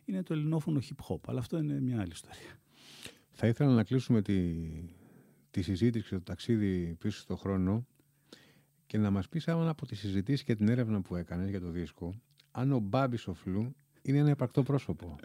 είναι 0.05 0.23
το 0.23 0.33
ελληνόφωνο 0.33 0.81
hip 0.83 1.07
hop. 1.09 1.21
Αλλά 1.27 1.39
αυτό 1.39 1.59
είναι 1.59 1.81
μια 1.81 2.01
άλλη 2.01 2.13
ιστορία. 2.13 2.61
Θα 3.39 3.47
ήθελα 3.47 3.73
να 3.73 3.85
κλείσουμε 3.85 4.23
τη, 4.23 4.55
τη 5.51 5.63
συζήτηση 5.63 6.09
και 6.09 6.15
το 6.15 6.23
ταξίδι 6.23 6.97
πίσω 6.99 7.21
στο 7.21 7.37
χρόνο 7.37 7.87
και 8.87 8.99
να 8.99 9.11
μας 9.11 9.29
πεις 9.29 9.49
άμα 9.49 9.69
από 9.69 9.87
τη 9.87 9.95
συζήτηση 9.95 10.45
και 10.45 10.55
την 10.55 10.69
έρευνα 10.69 11.01
που 11.01 11.17
έκανες 11.17 11.49
για 11.51 11.61
το 11.61 11.71
δίσκο 11.71 12.15
αν 12.51 12.73
ο 12.73 12.79
Μπάμπης 12.79 13.27
ο 13.27 13.35
Φλου 13.35 13.77
είναι 14.03 14.19
ένα 14.19 14.31
υπαρκτό 14.31 14.63
πρόσωπο. 14.63 15.17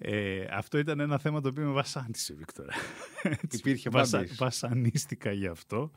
Ε, 0.00 0.44
αυτό 0.50 0.78
ήταν 0.78 1.00
ένα 1.00 1.18
θέμα 1.18 1.40
το 1.40 1.48
οποίο 1.48 1.64
με 1.66 1.72
βασάνισε, 1.72 2.34
Βίκτορα. 2.34 2.72
Έτσι, 3.22 3.56
Υπήρχε 3.58 3.90
βασα- 3.90 4.18
Μπάμπης. 4.18 4.36
Βασανίστηκα 4.36 5.32
γι' 5.32 5.46
αυτό. 5.46 5.90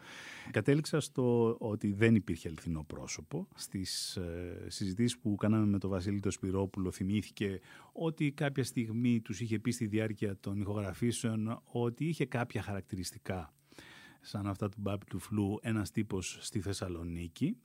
Κατέληξα 0.52 1.00
στο 1.00 1.56
ότι 1.60 1.92
δεν 1.92 2.16
υπήρχε 2.16 2.48
αληθινό 2.48 2.84
πρόσωπο. 2.84 3.48
Στις 3.56 4.16
ε, 4.16 4.66
συζητήσεις 4.68 5.18
που 5.20 5.36
κάναμε 5.36 5.66
με 5.66 5.78
τον 5.80 5.90
Βασίλη 5.90 6.20
το 6.20 6.32
Σπυρόπουλο 6.32 6.92
θυμήθηκε 6.92 7.60
ότι 7.92 8.32
κάποια 8.32 8.64
στιγμή 8.64 9.22
τους 9.22 9.40
είχε 9.42 9.60
πει 9.60 9.72
στη 9.72 9.86
διάρκεια 9.88 10.38
των 10.40 10.60
ηχογραφήσεων 10.62 11.62
ότι 11.64 12.06
είχε 12.06 12.26
κάποια 12.26 12.62
χαρακτηριστικά 12.62 13.54
σαν 14.22 14.48
αυτά 14.48 14.70
του 14.70 14.78
Μπάμπη 14.82 15.06
του 15.06 15.20
Φλου 15.20 15.60
ένας 15.62 15.92
τύπος 15.92 16.38
στη 16.42 16.60
Θεσσαλονίκη. 16.62 17.58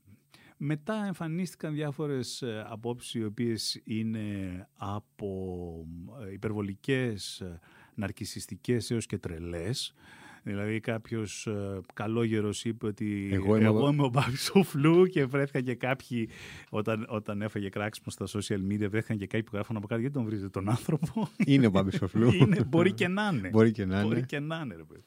Μετά 0.58 1.04
εμφανίστηκαν 1.06 1.74
διάφορες 1.74 2.42
ε, 2.42 2.64
απόψεις 2.68 3.14
οι 3.14 3.24
οποίες 3.24 3.80
είναι 3.84 4.68
από 4.76 5.86
ε, 6.28 6.32
υπερβολικές, 6.32 7.40
ε, 7.40 7.58
ναρκισιστικές 7.94 8.90
έως 8.90 9.06
και 9.06 9.18
τρελές. 9.18 9.94
Δηλαδή 10.42 10.80
κάποιος 10.80 11.46
ε, 11.46 11.80
καλόγερος 11.94 12.64
είπε 12.64 12.86
ότι 12.86 13.28
Εγώ 13.32 13.56
είμαι 13.56 13.68
ο- 13.68 14.04
ο 14.04 14.08
Μπάμπης 14.08 14.50
ο 14.54 14.62
Φλου 14.62 15.06
και 15.06 15.24
βρέθηκαν 15.24 15.62
και 15.62 15.74
κάποιοι 15.74 16.28
όταν, 16.70 17.06
όταν 17.08 17.42
έφαγε 17.42 17.68
κράξιμο 17.68 18.06
στα 18.10 18.26
social 18.40 18.72
media 18.72 18.88
βρέθηκαν 18.90 19.16
και 19.16 19.26
κάποιοι 19.26 19.42
που 19.42 19.50
γράφουν 19.54 19.76
από 19.76 19.86
κάτω 19.86 20.00
γιατί 20.00 20.14
τον 20.14 20.24
βρίζετε 20.24 20.48
τον 20.48 20.68
άνθρωπο; 20.68 21.28
είναι 21.46 21.66
ο 21.66 21.70
Μπάμπης 21.70 22.02
ο 22.02 22.06
Φλου. 22.08 22.32
είναι, 22.32 22.64
μπορεί 22.64 22.92
και 22.92 23.08
να 23.08 23.30
είναι. 23.34 23.48
Μπορεί 23.48 23.72
και 23.72 23.84
να 23.84 24.02
Μπορεί 24.02 24.16
είναι. 24.16 24.26
και 24.26 24.38
να 24.38 24.60
είναι, 24.64 24.74
ρε 24.76 24.84
παιδί. 24.84 25.04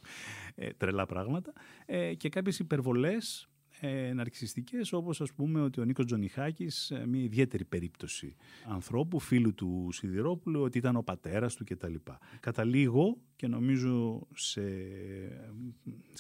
Ε, 0.56 0.70
τρελά 0.78 1.06
πράγματα. 1.06 1.54
Ε, 1.86 2.14
και 2.14 2.30
κάποιες 2.30 2.60
υπερβολές 2.60 3.50
ε, 3.80 4.14
ναρκισιστικές, 4.14 4.94
όπως 4.94 5.22
ας 5.22 5.34
πούμε 5.34 5.62
ότι 5.62 5.82
ο 5.82 5.84
Νίκος 5.84 6.06
Τζονιχάκης, 6.06 6.92
ε, 6.92 7.06
μια 7.08 7.22
ιδιαίτερη 7.22 7.66
περίπτωση 7.66 8.36
ανθρώπου, 8.68 9.20
φίλου 9.20 9.54
του 9.54 9.90
Σιδηρόπουλου, 9.92 10.62
ότι 10.62 10.78
ήταν 10.78 10.96
ο 10.96 11.02
πατέρας 11.02 11.56
του 11.56 11.64
κτλ. 11.64 11.96
Καταλήγω 12.40 13.18
και 13.36 13.48
νομίζω 13.48 14.28
σε, 14.36 14.62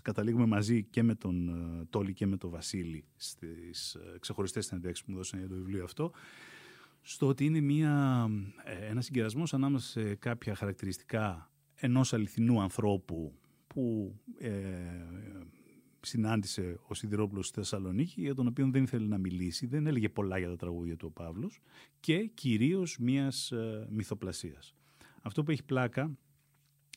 καταλήγουμε 0.03 0.45
μαζί 0.45 0.83
και 0.83 1.03
με 1.03 1.15
τον 1.15 1.49
ε, 1.49 1.85
Τόλι 1.89 2.13
και 2.13 2.25
με 2.25 2.37
τον 2.37 2.49
Βασίλη 2.49 3.05
στις 3.15 3.93
ε, 3.95 4.19
ξεχωριστές 4.19 4.65
συνεντεύξεις 4.65 5.05
που 5.05 5.11
μου 5.11 5.17
δώσαν 5.17 5.39
για 5.39 5.47
το 5.47 5.55
βιβλίο 5.55 5.83
αυτό, 5.83 6.11
στο 7.01 7.27
ότι 7.27 7.45
είναι 7.45 7.59
μια, 7.59 8.27
ε, 8.63 8.85
ένας 8.85 9.05
συγκερασμός 9.05 9.53
ανάμεσα 9.53 9.87
σε 9.87 10.15
κάποια 10.15 10.55
χαρακτηριστικά 10.55 11.51
ενός 11.75 12.13
αληθινού 12.13 12.61
ανθρώπου 12.61 13.33
που 13.67 14.15
ε, 14.37 14.51
συνάντησε 16.01 16.79
ο 16.87 16.93
Σιδηρόπουλος 16.93 17.47
στη 17.47 17.59
Θεσσαλονίκη 17.59 18.21
για 18.21 18.35
τον 18.35 18.47
οποίο 18.47 18.69
δεν 18.71 18.83
ήθελε 18.83 19.07
να 19.07 19.17
μιλήσει, 19.17 19.65
δεν 19.67 19.87
έλεγε 19.87 20.09
πολλά 20.09 20.37
για 20.37 20.47
τα 20.49 20.55
τραγούδια 20.55 20.95
του 20.95 21.07
ο 21.15 21.21
Παύλος 21.21 21.59
και 21.99 22.17
κυρίως 22.33 22.97
μιας 22.99 23.51
ε, 23.51 23.87
μυθοπλασίας. 23.89 24.73
Αυτό 25.21 25.43
που 25.43 25.51
έχει 25.51 25.63
πλάκα, 25.63 26.11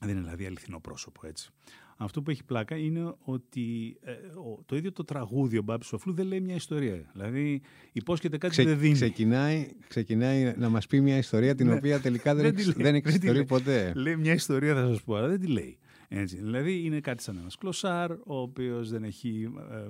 δεν 0.00 0.10
είναι 0.10 0.20
δηλαδή 0.20 0.46
αληθινό 0.46 0.80
πρόσωπο 0.80 1.26
έτσι, 1.26 1.50
αυτό 1.96 2.22
που 2.22 2.30
έχει 2.30 2.44
πλάκα 2.44 2.76
είναι 2.76 3.14
ότι 3.18 3.96
ε, 4.00 4.12
ο- 4.12 4.62
το 4.66 4.76
ίδιο 4.76 4.92
το 4.92 5.04
τραγούδι 5.04 5.58
ο 5.58 5.62
Μπάμπης 5.62 5.86
Σοφλού 5.86 6.12
δεν 6.12 6.26
λέει 6.26 6.40
μια 6.40 6.54
ιστορία. 6.54 7.10
Δηλαδή 7.12 7.60
υπόσχεται 7.92 8.38
κάτι 8.38 8.52
Ξε- 8.52 8.64
που 8.64 8.70
δεν 8.70 8.80
δίνει. 8.80 8.94
ξεκινάει, 8.94 9.68
ξεκινάει 9.88 10.54
να 10.56 10.68
μας 10.68 10.86
πει 10.86 11.00
μια 11.00 11.16
ιστορία 11.16 11.54
την 11.54 11.66
Ναι. 11.66 11.74
οποία 11.74 12.00
τελικά 12.00 12.34
δεν, 12.34 12.42
Δεν 12.44 12.52
εξ- 12.52 12.62
τη 12.62 12.66
λέει, 12.74 12.82
δεν 12.82 12.92
δεν 12.92 13.02
τη 13.02 13.08
εξιστορεί 13.08 13.34
λέει. 13.36 13.44
ποτέ. 13.44 13.92
Λέει 13.94 14.16
μια 14.16 14.32
ιστορία 14.32 14.74
θα 14.74 14.86
σας 14.88 15.02
πω, 15.02 15.14
αλλά 15.14 15.28
δεν 15.28 15.40
τη 15.40 15.46
λέει. 15.46 15.78
Έτσι, 16.14 16.36
δηλαδή 16.36 16.84
είναι 16.84 17.00
κάτι 17.00 17.22
σαν 17.22 17.36
ένας 17.36 17.56
κλωσάρ, 17.56 18.10
ο 18.12 18.40
οποίος 18.40 18.90
δεν 18.90 19.04
έχει, 19.04 19.52
ε, 19.70 19.88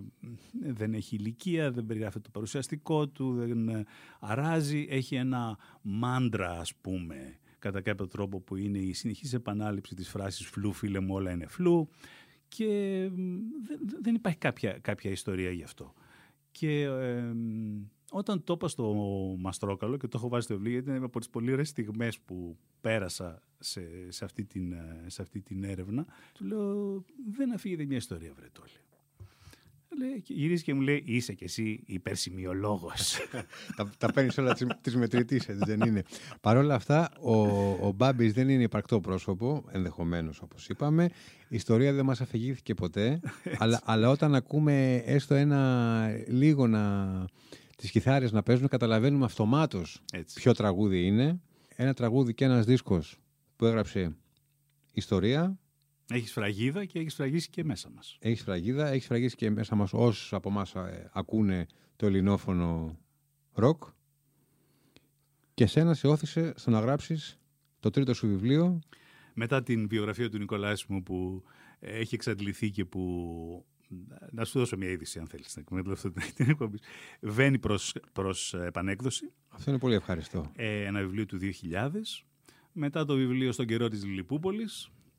δεν 0.72 0.94
έχει 0.94 1.16
ηλικία, 1.16 1.70
δεν 1.70 1.86
περιγράφει 1.86 2.20
το 2.20 2.30
παρουσιαστικό 2.30 3.08
του, 3.08 3.34
δεν 3.34 3.68
ε, 3.68 3.84
αράζει, 4.20 4.86
έχει 4.90 5.14
ένα 5.14 5.58
μάντρα 5.82 6.50
ας 6.50 6.74
πούμε, 6.74 7.38
κατά 7.58 7.80
κάποιο 7.80 8.06
τρόπο 8.06 8.40
που 8.40 8.56
είναι 8.56 8.78
η 8.78 8.92
συνεχής 8.92 9.32
επανάληψη 9.32 9.94
της 9.94 10.08
φράσης 10.08 10.46
«φλού 10.46 10.72
φίλε 10.72 11.00
μου 11.00 11.14
όλα 11.14 11.30
είναι 11.30 11.46
φλού» 11.46 11.88
και 12.48 13.08
δεν 14.00 14.14
υπάρχει 14.14 14.38
κάποια, 14.38 14.78
κάποια 14.80 15.10
ιστορία 15.10 15.50
γι' 15.50 15.62
αυτό. 15.62 15.92
Και 16.50 16.88
όταν 18.10 18.44
το 18.44 18.52
είπα 18.52 18.68
στο 18.68 18.94
Μαστρόκαλο 19.38 19.96
και 19.96 20.08
το 20.08 20.18
έχω 20.18 20.28
βάσει 20.28 20.44
στο 20.44 20.54
βιβλίο, 20.54 20.72
γιατί 20.72 20.90
είναι 20.90 21.04
από 21.04 21.18
τις 21.18 21.28
πολύ 21.28 21.52
ωραίες 21.52 21.68
στιγμές 21.68 22.18
που 22.18 22.56
πέρασα 22.80 23.42
σε, 23.62 23.82
σε, 24.08 24.24
αυτή 24.24 24.44
την, 24.44 24.74
σε 25.06 25.22
αυτή 25.22 25.40
την 25.40 25.64
έρευνα, 25.64 26.06
του 26.32 26.44
λέω: 26.44 27.04
Δεν 27.36 27.52
αφήγεται 27.52 27.84
μια 27.84 27.96
ιστορία, 27.96 28.32
βρε 28.36 28.48
το 28.52 28.62
Λέει, 29.98 30.20
και 30.20 30.34
γυρίζει 30.34 30.62
και 30.62 30.74
μου 30.74 30.80
λέει: 30.80 31.02
Είσαι 31.06 31.32
κι 31.32 31.44
εσύ 31.44 31.82
υπερσημειολόγος. 31.86 33.18
τα 33.76 33.90
τα 33.98 34.12
παίρνεις 34.12 34.38
όλα 34.38 34.56
τη 34.80 34.96
μετρητής, 34.96 35.48
έτσι 35.48 35.64
δεν 35.64 35.80
είναι. 35.80 36.02
Παρ' 36.40 36.56
όλα 36.56 36.74
αυτά, 36.74 37.10
ο, 37.20 37.32
ο 37.86 37.92
Μπάμπης 37.96 38.32
δεν 38.32 38.48
είναι 38.48 38.62
υπαρκτό 38.62 39.00
πρόσωπο, 39.00 39.64
ενδεχομένως 39.70 40.40
όπως 40.40 40.68
είπαμε. 40.68 41.04
Η 41.48 41.56
ιστορία 41.56 41.92
δεν 41.92 42.04
μας 42.04 42.20
αφηγήθηκε 42.20 42.74
ποτέ. 42.74 43.20
αλλά, 43.58 43.80
αλλά 43.84 44.10
όταν 44.10 44.34
ακούμε 44.34 44.94
έστω 44.94 45.34
ένα 45.34 46.10
λίγο 46.28 46.66
να 46.66 47.06
τις 47.76 47.90
κιθάρες 47.90 48.32
να 48.32 48.42
παίζουν, 48.42 48.68
καταλαβαίνουμε 48.68 49.24
αυτομάτως 49.24 50.02
ποιο 50.34 50.52
τραγούδι 50.52 51.06
είναι. 51.06 51.40
Ένα 51.76 51.94
τραγούδι 51.94 52.34
και 52.34 52.44
ένας 52.44 52.64
δίσκος 52.64 53.18
που 53.62 53.68
έγραψε 53.68 54.16
ιστορία. 54.92 55.58
Έχει 56.10 56.28
φραγίδα 56.28 56.84
και 56.84 56.98
έχει 56.98 57.08
φραγίσει 57.08 57.50
και 57.50 57.64
μέσα 57.64 57.90
μας. 57.90 58.16
Έχει 58.20 58.42
φραγίδα, 58.42 58.88
έχει 58.88 59.06
φραγίσει 59.06 59.36
και 59.36 59.50
μέσα 59.50 59.74
μας 59.74 59.92
όσους 59.92 60.32
από 60.32 60.48
εμάς 60.48 60.74
ε, 60.74 61.10
ακούνε 61.12 61.66
το 61.96 62.06
ελληνόφωνο 62.06 62.98
ροκ. 63.52 63.82
Και 65.54 65.66
σένα 65.66 65.94
σε 65.94 66.06
όθησε 66.06 66.52
στο 66.56 66.70
να 66.70 66.80
γράψεις 66.80 67.38
το 67.80 67.90
τρίτο 67.90 68.14
σου 68.14 68.26
βιβλίο. 68.26 68.80
Μετά 69.34 69.62
την 69.62 69.88
βιογραφία 69.88 70.30
του 70.30 70.38
Νικολάσιμου 70.38 71.02
που 71.02 71.42
έχει 71.78 72.14
εξαντληθεί 72.14 72.70
και 72.70 72.84
που 72.84 73.64
να 74.30 74.44
σου 74.44 74.58
δώσω 74.58 74.76
μια 74.76 74.90
είδηση, 74.90 75.18
αν 75.18 75.26
θέλεις 75.26 75.56
να 75.56 75.62
εκμεταλλευτώ 75.62 76.10
την 76.34 76.50
εκπομπή. 76.50 76.78
Βαίνει 77.20 77.58
προς 78.12 78.54
επανέκδοση. 78.54 79.32
Αυτό 79.48 79.70
είναι 79.70 79.80
πολύ 79.80 79.94
ευχαριστώ. 79.94 80.52
Ε, 80.56 80.84
ένα 80.84 81.00
βιβλίο 81.00 81.26
του 81.26 81.38
2000. 81.38 81.90
Μετά 82.72 83.04
το 83.04 83.14
βιβλίο 83.14 83.52
στον 83.52 83.66
καιρό 83.66 83.88
της 83.88 84.04
Λιλιπούπολη, 84.04 84.68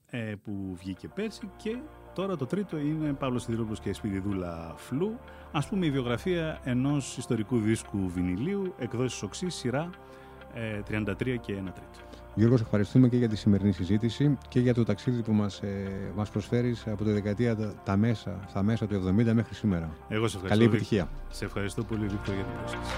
ε, 0.06 0.34
που 0.44 0.76
βγήκε 0.76 1.08
πέρσι. 1.08 1.50
Και 1.58 1.78
τώρα 2.14 2.36
το 2.36 2.46
τρίτο 2.46 2.78
είναι 2.78 3.14
Παύλος 3.14 3.44
Σιδηρόπουλος 3.44 3.80
και 3.80 3.94
Σπυριδούλα 3.94 4.74
Φλού. 4.78 5.20
Α 5.52 5.60
πούμε 5.60 5.86
η 5.86 5.92
βιογραφία 5.92 6.62
ενός 6.64 7.18
ιστορικού 7.18 7.58
δίσκου 7.60 8.10
βινιλίου, 8.10 8.74
εκδόσεις 8.78 9.22
οξύ, 9.22 9.50
σειρά 9.50 9.90
33 10.90 11.34
ε, 11.34 11.38
και 11.38 11.54
1 11.54 11.74
τρίτο. 11.74 12.00
Γιώργος, 12.36 12.62
ευχαριστούμε 12.62 13.08
και 13.08 13.18
για 13.18 13.30
τη 13.30 13.36
σημερινή 13.36 13.72
συζήτηση 13.72 14.38
και 14.48 14.60
για 14.60 14.74
το 14.74 14.84
ταξίδι 14.84 15.22
που 15.22 15.34
μας, 15.34 15.62
ε, 15.62 16.12
μας 16.16 16.30
προσφέρεις 16.30 16.88
από 16.88 17.04
τη 17.04 17.12
δεκαετία 17.12 17.56
τα, 17.56 17.74
τα 17.84 17.98
μέσα, 17.98 18.40
στα 18.48 18.64
μέσα 18.64 18.88
του 18.88 18.96
70 18.96 19.34
μέχρι 19.34 19.56
σήμερα. 19.56 19.90
Εγώ 20.08 20.28
σε 20.28 20.36
ευχαριστώ. 20.36 20.48
Καλή 20.48 20.64
επιτυχία. 20.64 21.10
Σε 21.30 21.46
ευχαριστώ 21.46 21.84
πολύ, 21.84 22.08
Βίκτο, 22.08 22.32
για 22.32 22.44
την 22.44 22.54
πρόσκληση. 22.58 22.94